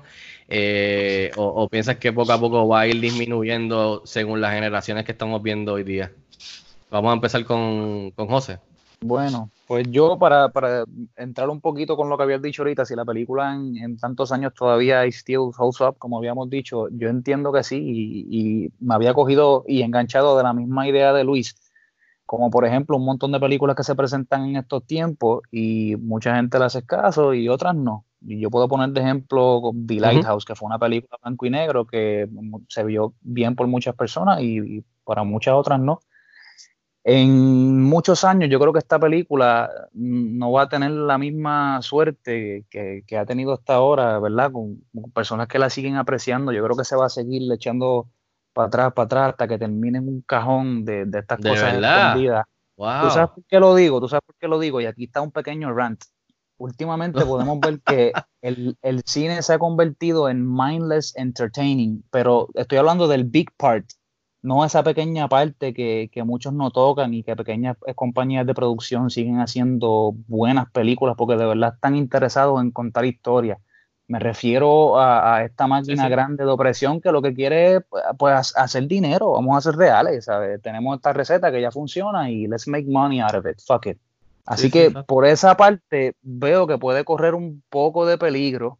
[0.52, 5.12] Eh, o, piensas que poco a poco va a ir disminuyendo según las generaciones que
[5.12, 6.12] estamos viendo hoy día?
[6.90, 8.58] Vamos a empezar con, con José.
[9.02, 10.84] Bueno, pues yo para, para
[11.16, 14.52] entrar un poquito con lo que habías dicho ahorita, si la película en, tantos años
[14.52, 19.14] todavía still holds up, como habíamos dicho, yo entiendo que sí y, y me había
[19.14, 21.54] cogido y enganchado de la misma idea de Luis,
[22.26, 26.34] como por ejemplo un montón de películas que se presentan en estos tiempos y mucha
[26.34, 28.04] gente le hace caso y otras no.
[28.20, 30.00] Yo puedo poner de ejemplo The.
[30.00, 32.28] Lighthouse, que fue una película blanco y negro que
[32.68, 36.00] se vio bien por muchas personas y, y para muchas otras no.
[37.02, 41.80] En muchos años yo creo que esta película mm, no va a tener la misma
[41.80, 44.52] suerte que, que ha tenido hasta ahora, ¿verdad?
[44.52, 46.52] Con, con personas que la siguen apreciando.
[46.52, 48.08] Yo creo que se va a seguir echando
[48.52, 51.72] para atrás, para atrás, hasta que termine en un cajón de, de estas ¿De cosas
[51.72, 52.08] verdad?
[52.08, 52.44] escondidas.
[52.76, 53.02] Wow.
[53.02, 54.00] ¿Tú sabes por qué lo digo?
[54.00, 54.80] ¿Tú sabes por qué lo digo?
[54.80, 56.02] Y aquí está un pequeño rant.
[56.60, 62.76] Últimamente podemos ver que el, el cine se ha convertido en mindless entertaining, pero estoy
[62.76, 63.86] hablando del big part,
[64.42, 69.08] no esa pequeña parte que, que muchos no tocan y que pequeñas compañías de producción
[69.08, 73.58] siguen haciendo buenas películas porque de verdad están interesados en contar historias.
[74.06, 76.10] Me refiero a, a esta máquina sí.
[76.10, 77.82] grande de opresión que lo que quiere es
[78.18, 80.60] pues, hacer dinero, vamos a ser reales, ¿sabes?
[80.60, 83.98] Tenemos esta receta que ya funciona y let's make money out of it, fuck it.
[84.46, 88.78] Así Sí, sí, que por esa parte veo que puede correr un poco de peligro,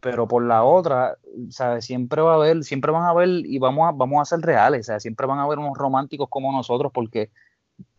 [0.00, 1.16] pero por la otra,
[1.50, 1.84] ¿sabes?
[1.84, 4.80] Siempre va a haber, siempre van a haber y vamos a, vamos a ser reales,
[4.80, 7.30] o sea, siempre van a haber unos románticos como nosotros, porque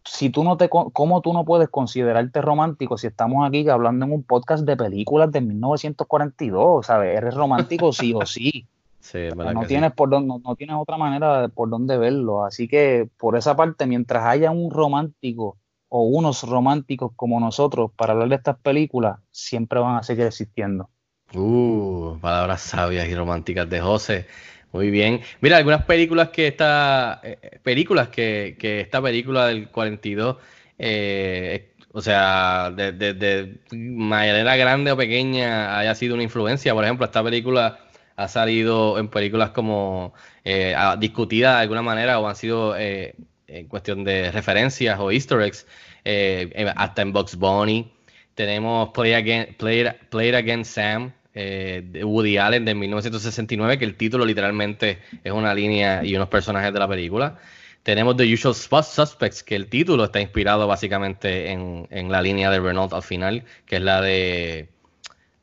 [0.03, 4.13] si tú no te, ¿cómo tú no puedes considerarte romántico si estamos aquí hablando en
[4.13, 7.17] un podcast de películas de 1942, ¿sabes?
[7.17, 8.65] Eres romántico sí o sí.
[8.99, 9.67] Sí, No sí.
[9.67, 12.43] tienes, por dónde, no, no tienes otra manera por dónde verlo.
[12.43, 15.55] Así que por esa parte, mientras haya un romántico
[15.89, 20.89] o unos románticos como nosotros para hablar de estas películas, siempre van a seguir existiendo.
[21.33, 24.27] Uh, palabras sabias y románticas de José.
[24.71, 25.21] Muy bien.
[25.41, 30.37] Mira, algunas películas que esta, eh, películas que, que esta película del 42,
[30.77, 36.73] eh, o sea, de, de, de manera grande o pequeña haya sido una influencia.
[36.73, 37.79] Por ejemplo, esta película
[38.17, 40.13] ha salido en películas como
[40.43, 43.15] eh, ah, discutida de alguna manera o han sido eh,
[43.47, 45.65] en cuestión de referencias o easter eggs,
[46.05, 47.91] eh, eh, hasta en Bugs Bunny.
[48.35, 53.95] Tenemos Play, Again, Play, Play Again Sam eh, de Woody Allen de 1969, que el
[53.95, 57.37] título literalmente es una línea y unos personajes de la película.
[57.83, 62.51] Tenemos The Usual Sus- Suspects, que el título está inspirado básicamente en, en la línea
[62.51, 64.69] de Renault al final, que es la de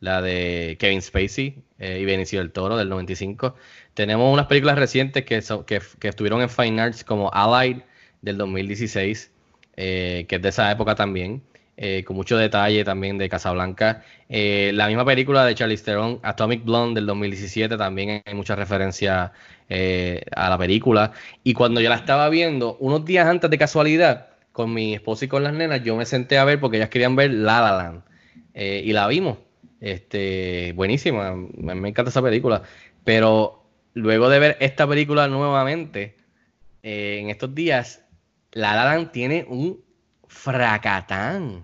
[0.01, 3.55] la de Kevin Spacey y Benicio del Toro del 95.
[3.95, 7.79] Tenemos unas películas recientes que, son- que, que estuvieron en Fine Arts como Allied
[8.25, 9.31] del 2016,
[9.77, 11.43] eh, que es de esa época también,
[11.77, 14.05] eh, con mucho detalle también de Casablanca.
[14.29, 19.33] Eh, la misma película de Charlize Theron, Atomic Blonde del 2017, también hay mucha referencia
[20.37, 21.13] a la película.
[21.43, 25.29] Y cuando yo la estaba viendo, unos días antes de casualidad, con mi esposa y
[25.29, 28.03] con las nenas, yo me senté a ver porque ellas querían ver La La Land.
[28.55, 29.39] Y la vimos.
[29.81, 32.63] Este, buenísima, me, encanta esa película.
[33.05, 33.65] Pero
[33.95, 36.17] luego de ver esta película nuevamente,
[36.83, 38.04] en estos días,
[38.55, 38.75] La
[39.13, 39.81] tiene un
[40.29, 41.63] fracatán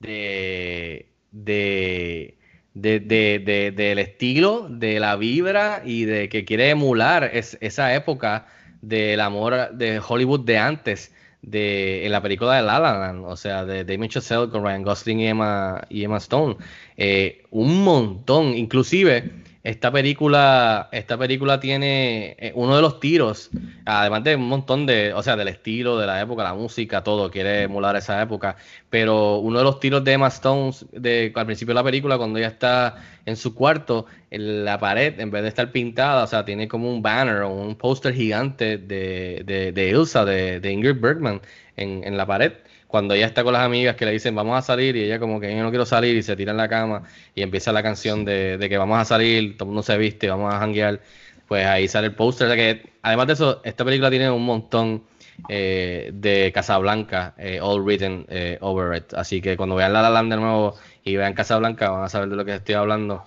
[0.00, 2.36] de, de,
[2.74, 7.94] de, de- de- del estilo, de la vibra y de que quiere emular es- esa
[7.94, 8.46] época
[8.82, 13.84] del amor de Hollywood de antes, de, en la película de La o sea, de
[13.84, 16.56] Damien Chazelle con Ryan Gosling y Emma, y Emma Stone.
[16.96, 19.30] Eh, un montón, inclusive
[19.66, 23.50] esta película, esta película tiene eh, uno de los tiros,
[23.84, 27.32] además de un montón de, o sea, del estilo, de la época, la música, todo,
[27.32, 28.54] quiere emular esa época,
[28.90, 32.38] pero uno de los tiros de Emma Stone de, al principio de la película, cuando
[32.38, 32.94] ella está
[33.24, 36.88] en su cuarto, en la pared, en vez de estar pintada, o sea, tiene como
[36.88, 41.40] un banner o un póster gigante de, de, de Ilsa, de, de Ingrid Bergman,
[41.76, 42.52] en, en la pared
[42.86, 45.40] cuando ella está con las amigas que le dicen vamos a salir y ella como
[45.40, 47.02] que yo no quiero salir y se tira en la cama
[47.34, 50.28] y empieza la canción de, de que vamos a salir, todo el mundo se viste,
[50.28, 51.00] vamos a janguear,
[51.48, 52.54] pues ahí sale el póster.
[52.56, 55.02] Que, además de eso, esta película tiene un montón
[55.48, 59.14] eh, de Casablanca, eh, all written eh, over it.
[59.14, 60.74] Así que cuando vean La La Land de nuevo
[61.04, 63.24] y vean Casablanca van a saber de lo que estoy hablando.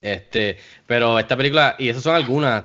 [0.00, 2.64] Este, pero esta película, y esas son algunas,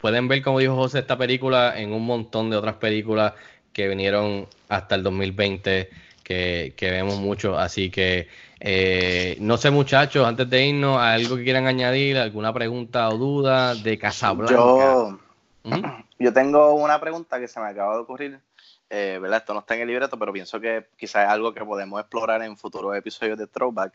[0.00, 3.32] pueden ver, como dijo José, esta película en un montón de otras películas
[3.76, 5.90] que vinieron hasta el 2020,
[6.22, 7.58] que, que vemos mucho.
[7.58, 8.26] Así que,
[8.58, 12.16] eh, no sé, muchachos, antes de irnos, ¿algo que quieran añadir?
[12.16, 14.54] ¿Alguna pregunta o duda de Casablanca?
[14.54, 15.18] Yo,
[15.64, 15.82] Ujú.
[16.18, 18.40] yo tengo una pregunta que se me acaba de ocurrir.
[18.88, 19.40] Eh, ¿verdad?
[19.40, 22.40] Esto no está en el libreto, pero pienso que quizás es algo que podemos explorar
[22.44, 23.92] en futuros episodios de Throwback.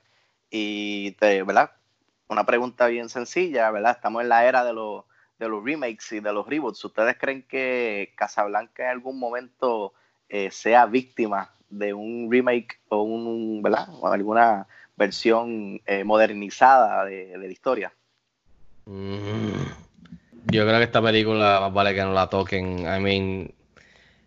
[0.52, 1.72] Y, te, ¿verdad?
[2.28, 3.94] Una pregunta bien sencilla, ¿verdad?
[3.96, 5.06] Estamos en la era de los,
[5.42, 6.86] de los remakes y de los reboots.
[6.86, 9.94] ¿Ustedes creen que Casablanca en algún momento
[10.30, 13.88] eh, sea víctima de un remake o un, ¿verdad?
[14.04, 17.92] Alguna versión eh, modernizada de, la historia?
[18.86, 19.50] Mm.
[20.46, 22.80] Yo creo que esta película más vale que no la toquen.
[22.80, 23.52] I mean,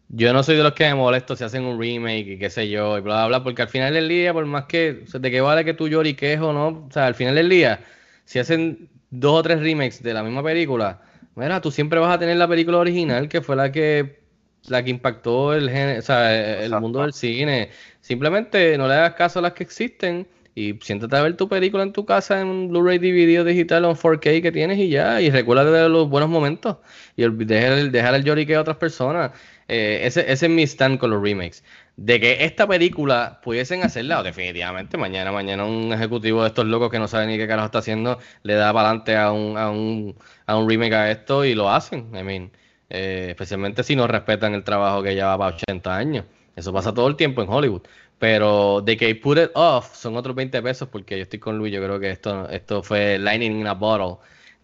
[0.09, 2.69] yo no soy de los que me molesto si hacen un remake y qué sé
[2.69, 5.41] yo, y bla, bla, bla, porque al final del día, por más que, de qué
[5.41, 7.85] vale que tú lloriques o no, o sea, al final del día,
[8.25, 8.89] si hacen
[9.21, 11.01] dos o tres remakes de la misma película,
[11.35, 14.23] mira, tú siempre vas a tener la película original que fue la que
[14.69, 17.71] la que impactó el género, o sea, el mundo del cine.
[18.01, 21.83] Simplemente no le hagas caso a las que existen y siéntate a ver tu película
[21.83, 24.89] en tu casa en un Blu-ray DVD o digital o en 4K que tienes y
[24.89, 26.79] ya, y recuérdate de los buenos momentos
[27.17, 29.33] y olvi- dejar el, dejar el lloriqueo a otras personas.
[29.69, 31.63] Eh, ese, ese es mi stand con los remakes.
[31.97, 36.91] De que esta película pudiesen hacerla, o definitivamente mañana, mañana un ejecutivo de estos locos
[36.91, 39.71] que no sabe ni qué carajo está haciendo, le da para adelante a un, a,
[39.71, 40.17] un,
[40.47, 42.11] a un remake a esto y lo hacen.
[42.15, 42.51] I mean,
[42.91, 46.25] eh, especialmente si no respetan el trabajo que lleva para 80 años.
[46.57, 47.83] Eso pasa todo el tiempo en Hollywood.
[48.19, 51.73] Pero de que put it off son otros 20 pesos porque yo estoy con Luis,
[51.73, 54.19] yo creo que esto, esto fue Lightning in a Bottle.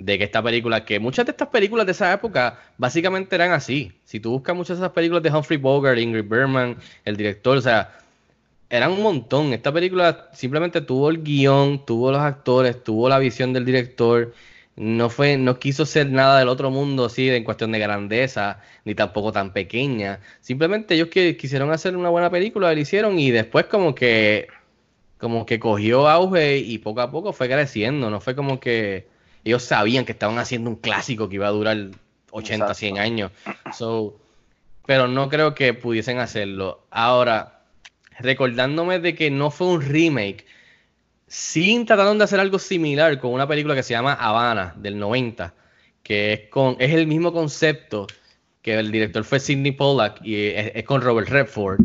[0.05, 3.93] De que esta película, que muchas de estas películas de esa época básicamente eran así.
[4.05, 7.61] Si tú buscas muchas de esas películas de Humphrey Bogart, Ingrid Bergman, el director, o
[7.61, 8.01] sea,
[8.71, 9.53] eran un montón.
[9.53, 14.33] Esta película simplemente tuvo el guion, tuvo los actores, tuvo la visión del director.
[14.77, 18.95] No fue, no quiso ser nada del otro mundo así en cuestión de grandeza, ni
[18.95, 20.21] tampoco tan pequeña.
[20.41, 24.49] Simplemente ellos que quisieron hacer una buena película, lo hicieron y después como que,
[25.19, 28.09] como que cogió auge y poco a poco fue creciendo.
[28.11, 29.09] No fue como que
[29.45, 31.77] ellos sabían que estaban haciendo un clásico que iba a durar
[32.31, 32.75] 80, Exacto.
[32.75, 33.33] 100 años.
[33.77, 34.19] So,
[34.87, 36.87] pero no creo que pudiesen hacerlo.
[36.91, 37.63] Ahora,
[38.19, 40.47] recordándome de que no fue un remake,
[41.27, 45.55] sí trataron de hacer algo similar con una película que se llama Habana del 90,
[46.03, 48.07] que es con es el mismo concepto
[48.63, 51.81] que el director fue Sidney Pollack y es, es con Robert Redford.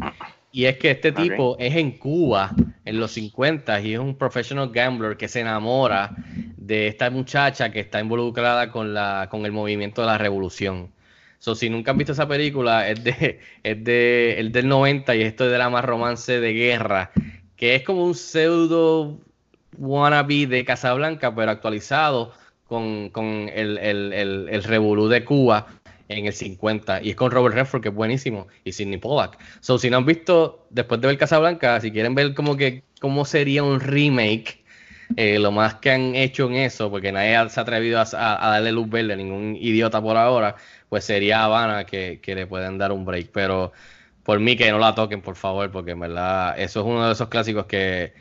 [0.55, 4.69] Y es que este tipo es en Cuba en los 50 y es un professional
[4.71, 6.15] gambler que se enamora
[6.55, 10.93] de esta muchacha que está involucrada con la con el movimiento de la revolución.
[11.39, 15.23] So, si nunca han visto esa película, es de, es de, el del 90 y
[15.23, 17.11] esto es de la más romance de guerra,
[17.57, 19.19] que es como un pseudo
[19.77, 22.31] wannabe de Casablanca, pero actualizado
[22.65, 25.67] con, con el, el, el, el revolú de Cuba.
[26.07, 29.39] En el 50 y es con Robert Redford que es buenísimo y Sidney Pollack.
[29.61, 33.25] So si no han visto después de ver Casablanca, si quieren ver como que cómo
[33.25, 34.63] sería un remake,
[35.15, 38.47] eh, lo más que han hecho en eso, porque nadie se ha atrevido a, a-
[38.47, 40.55] a darle luz verde, ningún idiota por ahora,
[40.89, 43.29] pues sería Habana que, que le pueden dar un break.
[43.31, 43.71] Pero
[44.23, 47.13] por mí que no la toquen, por favor, porque en verdad eso es uno de
[47.13, 48.13] esos clásicos que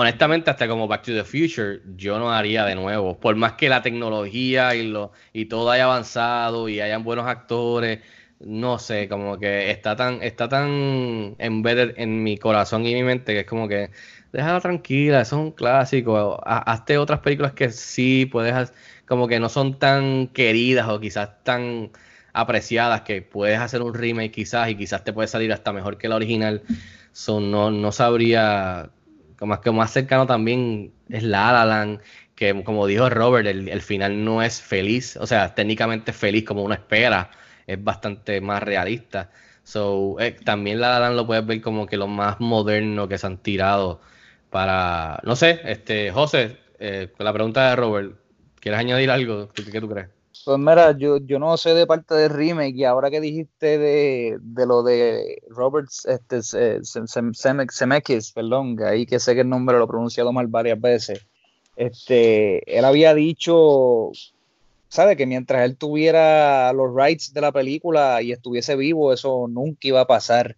[0.00, 3.18] honestamente hasta como Back to the Future yo no haría de nuevo.
[3.20, 8.00] Por más que la tecnología y, lo, y todo haya avanzado y hayan buenos actores,
[8.40, 13.32] no sé, como que está tan, está tan embedded en mi corazón y mi mente
[13.34, 13.90] que es como que
[14.32, 16.40] déjala tranquila, eso es un clásico.
[16.46, 18.72] Ha- Hazte otras películas que sí puedes,
[19.06, 21.90] como que no son tan queridas o quizás tan
[22.32, 26.08] apreciadas que puedes hacer un remake quizás y quizás te puede salir hasta mejor que
[26.08, 26.62] la original.
[27.12, 28.90] So, no, no sabría,
[29.40, 32.00] como que más cercano también es La La
[32.34, 36.62] que como dijo Robert, el, el final no es feliz, o sea, técnicamente feliz como
[36.64, 37.30] uno espera,
[37.66, 39.30] es bastante más realista.
[39.64, 43.26] So, eh, también La La lo puedes ver como que lo más moderno que se
[43.26, 44.00] han tirado
[44.50, 48.16] para, no sé, este, José, eh, la pregunta de Robert,
[48.60, 49.48] ¿quieres añadir algo?
[49.52, 50.19] ¿Qué, qué tú crees?
[50.44, 54.38] Pues mira, yo, yo no sé de parte de remake y ahora que dijiste de,
[54.40, 59.84] de lo de Robert este, Zeme- Zemeckis, perdón, ahí que sé que el nombre lo
[59.84, 61.26] he pronunciado mal varias veces,
[61.76, 64.10] este, él había dicho,
[64.88, 65.16] ¿sabe?
[65.16, 70.02] Que mientras él tuviera los rights de la película y estuviese vivo, eso nunca iba
[70.02, 70.56] a pasar.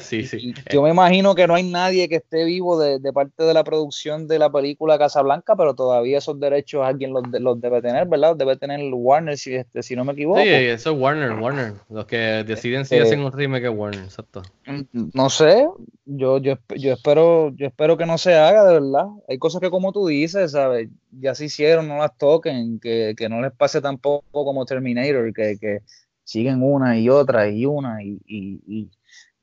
[0.00, 0.52] Sí, sí.
[0.52, 3.54] Y yo me imagino que no hay nadie que esté vivo de, de parte de
[3.54, 8.06] la producción de la película Casablanca, pero todavía esos derechos alguien los, los debe tener,
[8.06, 8.30] ¿verdad?
[8.30, 10.40] Los debe tener Warner, si, este, si no me equivoco.
[10.40, 11.72] Sí, eso es Warner, Warner.
[11.88, 14.42] Los que deciden si Este- hacen un remake es Warner, exacto.
[14.66, 15.66] Mm, No sé,
[16.04, 19.06] yo, yo, yo espero, yo espero que no se haga, de verdad.
[19.28, 20.88] Hay cosas que como tú dices, ¿sabes?
[21.10, 25.56] Ya se hicieron, no las toquen, que, que no les pase tampoco como Terminator, que,
[25.58, 25.78] que
[26.24, 28.90] siguen una y otra y una y, y, y,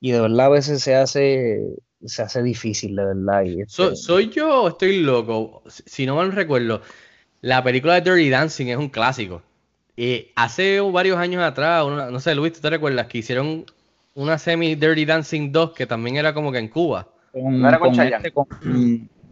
[0.01, 1.61] y de verdad a veces se hace,
[2.03, 3.43] se hace difícil, de verdad.
[3.43, 5.63] Y So- este, ¿Soy yo o estoy loco?
[5.67, 6.81] Si no mal recuerdo,
[7.41, 9.41] la película de Dirty Dancing es un clásico.
[9.95, 13.65] Y hace varios años atrás, una- no sé, Luis, ¿tú te recuerdas que hicieron
[14.15, 17.07] una semi Dirty Dancing 2 que también era como que en Cuba?
[17.31, 18.47] con, ¿No era con con este, con-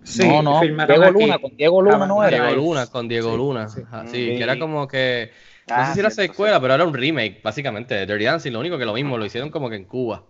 [0.04, 1.12] Sí, no, no, Diego.
[1.12, 2.48] Luna, con Diego Luna no Ah, era.
[2.48, 2.62] Diego.
[2.68, 3.70] Luna, con Diego Sí, Luna.
[3.70, 3.82] sí.
[3.82, 5.32] Ajá, sí, que era como que.
[5.68, 8.52] No Ah, sé si era cierto, secuela, pero era un remake, básicamente, de Dirty Dancing.
[8.52, 10.24] Lo único que lo mismo, lo hicieron como que en Cuba.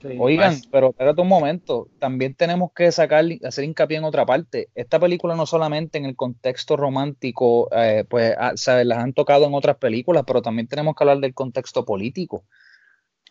[0.00, 0.08] Sí.
[0.18, 4.68] Oigan, pero espérate un momento, también tenemos que sacar, hacer hincapié en otra parte.
[4.74, 8.86] Esta película no solamente en el contexto romántico, eh, pues, ah, ¿sabes?
[8.86, 12.44] las han tocado en otras películas, pero también tenemos que hablar del contexto político.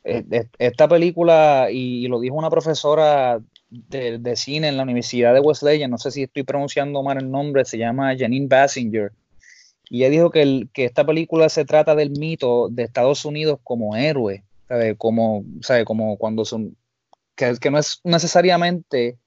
[0.04, 0.24] Eh,
[0.58, 3.40] Esta película, y, y lo dijo una profesora
[3.70, 7.30] de, de cine en la Universidad de Wesleyan, no sé si estoy pronunciando mal el
[7.32, 9.12] nombre, se llama Janine Bassinger,
[9.90, 13.60] y ella dijo que, el- que esta película se trata del mito de Estados Unidos
[13.64, 14.96] como héroe, ¿sabe?
[14.96, 15.84] Como, ¿sabe?
[15.84, 16.78] Como cuando son,
[17.36, 19.18] que, que no es necesariamente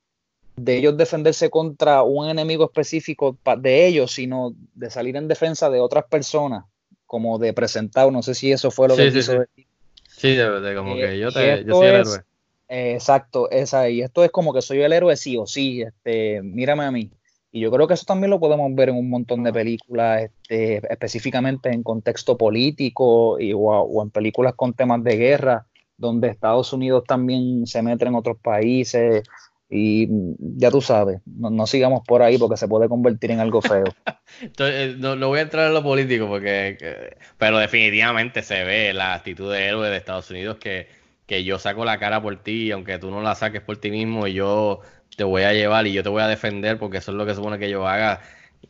[0.57, 5.81] de ellos defenderse contra un enemigo específico de ellos, sino de salir en defensa de
[5.81, 6.65] otras personas,
[7.07, 9.39] como de presentado, no sé si eso fue lo Sí, que sí, quiso sí.
[9.39, 9.67] decir.
[10.09, 12.23] Sí, de, de como Eh, que yo, te, yo soy el es- héroe.
[12.69, 16.41] Eh, exacto, esa, y esto es como que soy el héroe sí o sí, este,
[16.43, 17.11] mírame a mí.
[17.57, 20.83] Y yo creo que eso también lo podemos ver en un montón de películas, este,
[20.93, 25.65] específicamente en contexto político y, o, o en películas con temas de guerra,
[25.97, 29.23] donde Estados Unidos también se mete en otros países.
[29.71, 33.39] Y mm, ya tú sabes, no, no sigamos por ahí porque se puede convertir en
[33.39, 33.85] algo feo.
[34.43, 38.65] Entonces, eh, no, no voy a entrar en lo político porque, que- pero definitivamente se
[38.65, 40.89] ve la actitud de héroe de Estados Unidos que,
[41.27, 44.27] que yo saco la cara por ti, aunque tú no la saques por ti mismo,
[44.27, 44.81] y yo
[45.17, 47.35] te voy a llevar y yo te voy a defender porque eso es lo que
[47.35, 48.21] supone que yo haga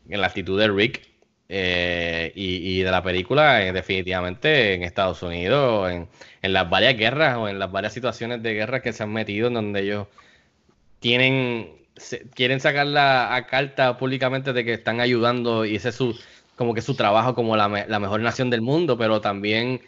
[0.08, 1.02] en la actitud de Rick
[1.48, 6.08] eh, y, y de la película, eh, definitivamente en Estados Unidos, en,
[6.42, 9.48] en las varias guerras o en las varias situaciones de guerra que se han metido
[9.48, 10.06] en donde ellos
[11.00, 15.94] tienen se- quieren sacar la a carta públicamente de que están ayudando y ese es
[15.96, 16.18] su
[16.56, 19.80] como que su trabajo como la, la mejor nación del mundo, pero también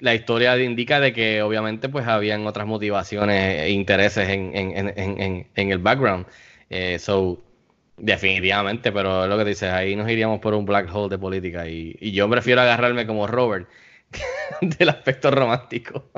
[0.00, 5.78] la historia indica de que obviamente pues habían otras motivaciones e intereses en, en, el
[5.78, 6.26] background.
[6.68, 7.42] Eh, so,
[7.96, 11.68] definitivamente, pero es lo que dices, ahí nos iríamos por un black hole de política
[11.68, 13.68] y, y yo prefiero agarrarme como Robert
[14.60, 16.10] del aspecto romántico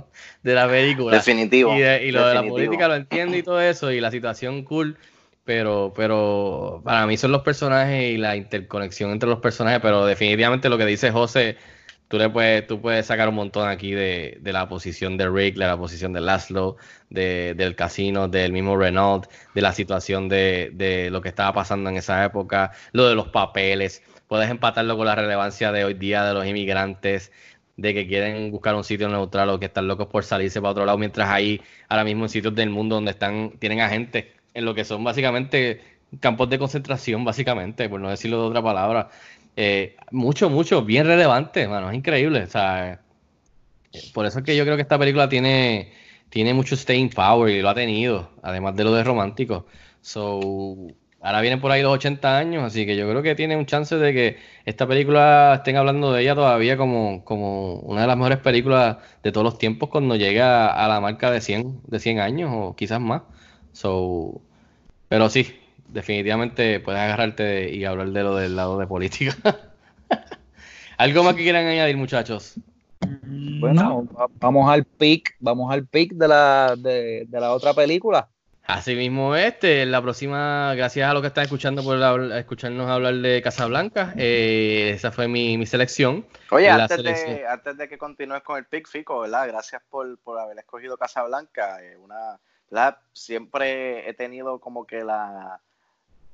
[0.42, 1.16] de la película.
[1.16, 1.74] Definitivo.
[1.76, 4.62] Y, de- y lo de la política lo entiendo y todo eso, y la situación
[4.64, 4.96] cool,
[5.44, 10.68] pero, pero para mí son los personajes y la interconexión entre los personajes, pero definitivamente
[10.68, 11.56] lo que dice José,
[12.12, 15.56] tú le puedes, tú puedes sacar un montón aquí de, de la posición de Rick,
[15.56, 16.76] de la posición de Laszlo,
[17.08, 21.88] de, del casino, del mismo Renault, de la situación de, de lo que estaba pasando
[21.88, 26.22] en esa época, lo de los papeles, puedes empatarlo con la relevancia de hoy día
[26.26, 27.32] de los inmigrantes,
[27.78, 30.84] de que quieren buscar un sitio neutral o que están locos por salirse para otro
[30.84, 34.74] lado, mientras hay ahora mismo en sitios del mundo donde están, tienen agentes en lo
[34.74, 35.80] que son básicamente
[36.20, 39.08] campos de concentración, básicamente, por no decirlo de otra palabra.
[39.56, 42.42] Eh, mucho, mucho, bien relevante, mano, es increíble.
[42.44, 43.00] O sea,
[44.14, 45.92] por eso es que yo creo que esta película tiene,
[46.30, 49.66] tiene mucho staying power y lo ha tenido, además de lo de romántico.
[50.00, 50.40] So,
[51.20, 53.96] ahora vienen por ahí los 80 años, así que yo creo que tiene un chance
[53.96, 58.38] de que esta película estén hablando de ella todavía como, como una de las mejores
[58.38, 62.50] películas de todos los tiempos cuando llega a la marca de 100, de 100 años
[62.52, 63.22] o quizás más.
[63.72, 64.42] So,
[65.08, 65.61] pero sí,
[65.92, 69.36] definitivamente puedes agarrarte y hablar de lo del lado de política.
[70.96, 72.54] ¿Algo más que quieran añadir, muchachos?
[73.00, 78.28] Bueno, vamos al pick, vamos al pick de la, de, la otra película.
[78.64, 81.98] Así mismo este, la próxima, gracias a lo que están escuchando por
[82.32, 86.24] escucharnos hablar de Casablanca, eh, esa fue mi, selección.
[86.50, 89.48] Oye, antes de, antes de que continúes con el pick, Fico, ¿verdad?
[89.48, 91.82] Gracias por, haber escogido Casablanca.
[91.82, 92.38] Eh, una,
[93.12, 95.60] Siempre he tenido como que la,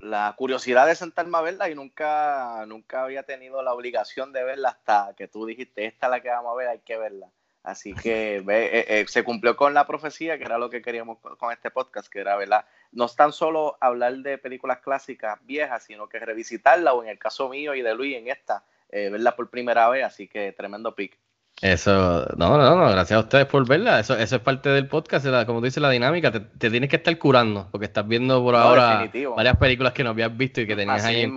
[0.01, 4.71] la curiosidad de sentarme a verla y nunca, nunca había tenido la obligación de verla
[4.71, 7.29] hasta que tú dijiste, esta es la que vamos a ver, hay que verla.
[7.63, 11.53] Así que eh, eh, se cumplió con la profecía, que era lo que queríamos con
[11.53, 12.65] este podcast, que era, ¿verdad?
[12.93, 17.19] No es tan solo hablar de películas clásicas viejas, sino que revisitarla, o en el
[17.19, 20.95] caso mío y de Luis en esta, eh, verla por primera vez, así que tremendo
[20.95, 21.19] pick.
[21.61, 23.99] Eso, no, no, no, gracias a ustedes por verla.
[23.99, 26.31] Eso, eso es parte del podcast, como tú dices, la dinámica.
[26.31, 30.37] Te, tienes que estar curando, porque estás viendo por ahora varias películas que no habías
[30.37, 31.31] visto y que tenías ahí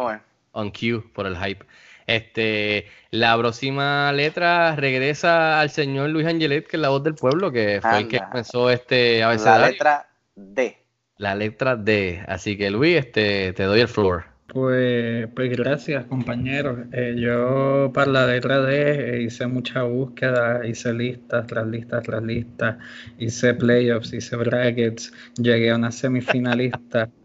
[0.52, 1.66] on cue por el hype.
[2.08, 7.52] Este, la próxima letra regresa al señor Luis Angelet, que es la voz del pueblo,
[7.52, 9.62] que fue el que comenzó este abecedario.
[9.62, 10.78] La letra D.
[11.18, 12.24] La letra D.
[12.28, 14.26] Así que Luis, este, te doy el floor.
[14.54, 16.80] Pues, pues gracias, compañeros.
[16.92, 22.22] Eh, yo para la letra D eh, hice mucha búsqueda, hice listas tras listas tras
[22.22, 22.76] listas,
[23.18, 27.10] hice playoffs, hice brackets, llegué a una semifinalista.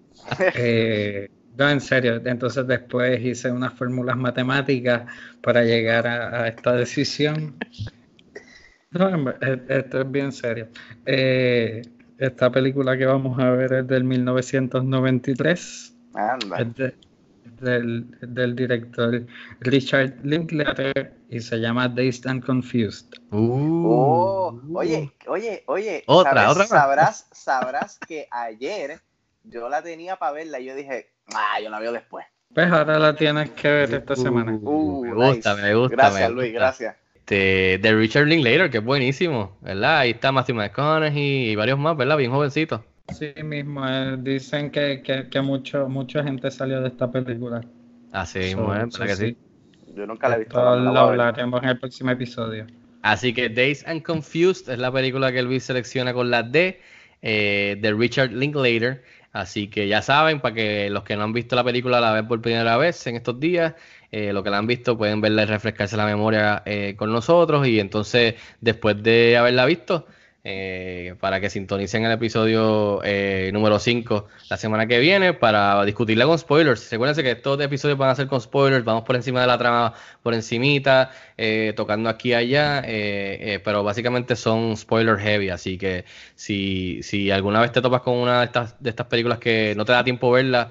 [0.56, 2.20] Eh, no, en serio.
[2.24, 5.04] Entonces después hice unas fórmulas matemáticas
[5.40, 7.54] para llegar a, esta decisión.
[8.90, 9.30] No,
[9.68, 10.68] esto es bien serio.
[11.04, 15.96] esta película que vamos a ver es del 1993.
[16.14, 16.92] Anda
[17.60, 19.26] del, del director
[19.60, 23.14] Richard Linklater y se llama Dazed and Confused.
[23.30, 23.86] Uh.
[23.86, 26.66] Oh, oye, oye, oye, otra, otra.
[26.66, 29.00] Sabrás, sabrás que ayer
[29.44, 32.26] yo la tenía para verla y yo dije, ah, yo la veo después.
[32.54, 34.52] Pues ahora la tienes que ver esta uh, semana.
[34.52, 35.96] Uh, me gusta, me gusta.
[35.96, 36.96] Gracias, Luis, gracias.
[37.14, 39.98] Este, de Richard Linklater, que es buenísimo, ¿verdad?
[39.98, 42.16] Ahí está Matthew McConaughey y varios más, ¿verdad?
[42.16, 42.82] Bien jovencitos.
[43.14, 47.60] Sí mismo, eh, dicen que, que, mucho, mucha gente salió de esta película.
[48.12, 48.86] Así mismo, ¿eh?
[48.90, 49.36] que sí.
[49.94, 50.76] Yo nunca la he visto.
[50.76, 52.66] lo hablaremos en el próximo episodio.
[53.02, 56.80] Así que Days and Confused es la película que Luis selecciona con la D
[57.22, 59.04] eh, de Richard Linklater.
[59.32, 62.26] Así que ya saben, para que los que no han visto la película la ven
[62.26, 63.74] por primera vez en estos días,
[64.10, 66.64] eh, lo que la han visto pueden verla y refrescarse la memoria
[66.96, 67.66] con nosotros.
[67.68, 70.06] Y entonces, después de haberla visto,
[70.48, 76.24] eh, para que sintonicen el episodio eh, número 5 la semana que viene para discutirla
[76.24, 76.88] con spoilers.
[76.88, 79.94] Recuerden que estos episodios van a ser con spoilers, vamos por encima de la trama,
[80.22, 82.80] por encimita, eh, tocando aquí y allá,
[83.64, 86.04] pero básicamente son spoiler heavy, así que
[86.36, 89.84] si, si alguna vez te topas con una de estas, de estas películas que no
[89.84, 90.70] te da tiempo verla,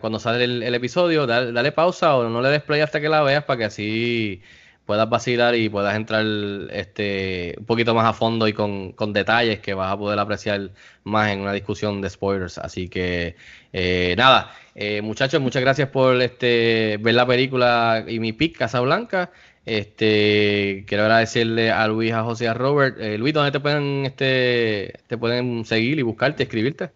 [0.00, 3.44] cuando sale el, episodio, dale, pausa o no le des play hasta que la veas
[3.44, 4.42] para que así
[4.86, 6.24] puedas vacilar y puedas entrar
[6.70, 10.70] este, un poquito más a fondo y con, detalles que vas a poder apreciar
[11.04, 12.58] más en una discusión de spoilers.
[12.58, 13.36] Así que
[13.72, 19.30] eh, nada, eh, muchachos, muchas gracias por este, ver la película y mi pick Casablanca.
[19.64, 22.98] Este, quiero agradecerle a Luis, a José a Robert.
[23.00, 26.90] Eh, Luis, ¿dónde te pueden, este, te pueden seguir y buscarte, escribirte?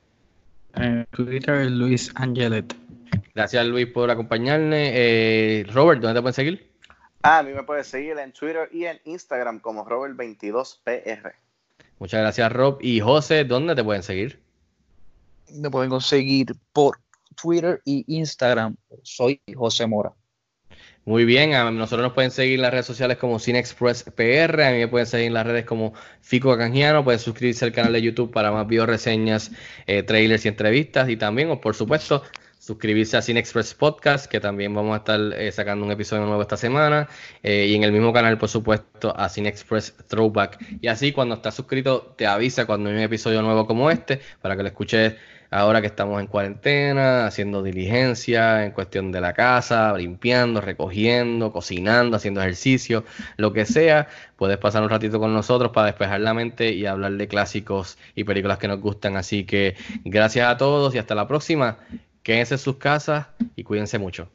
[0.74, 2.74] En Twitter, Luis Angelet.
[3.34, 5.64] Gracias, Luis, por acompañarme.
[5.72, 6.67] Robert, ¿dónde te pueden seguir?
[7.22, 11.34] Ah, a mí me puedes seguir en Twitter y en Instagram como Robert22PR.
[11.98, 12.78] Muchas gracias, Rob.
[12.80, 14.40] Y José, ¿dónde te pueden seguir?
[15.52, 16.98] Me pueden conseguir por
[17.40, 18.76] Twitter y Instagram.
[19.02, 20.12] Soy José Mora.
[21.04, 24.78] Muy bien, a nosotros nos pueden seguir en las redes sociales como CineExpressPR, a mí
[24.78, 28.30] me pueden seguir en las redes como Fico Canjiano, pueden suscribirse al canal de YouTube
[28.30, 29.50] para más video reseñas,
[29.86, 32.24] eh, trailers y entrevistas y también, o por supuesto,
[32.68, 36.42] suscribirse a Cine Express Podcast, que también vamos a estar eh, sacando un episodio nuevo
[36.42, 37.08] esta semana.
[37.42, 40.58] eh, y en el mismo canal, por supuesto, a Cine Express Throwback.
[40.82, 44.54] Y así, cuando estás suscrito, te avisa cuando hay un episodio nuevo como este, para
[44.54, 45.14] que lo escuches
[45.50, 52.18] ahora que estamos en cuarentena, haciendo diligencia en cuestión de la casa, limpiando, recogiendo, cocinando,
[52.18, 53.04] haciendo ejercicio,
[53.38, 54.08] lo que sea.
[54.36, 58.24] Puedes pasar un ratito con nosotros para despejar la mente y hablar de clásicos y
[58.24, 59.16] películas que nos gustan.
[59.16, 59.74] Así que
[60.04, 61.78] gracias a todos y hasta la próxima.
[62.28, 64.28] Quédense en sus casas y cuídense mucho.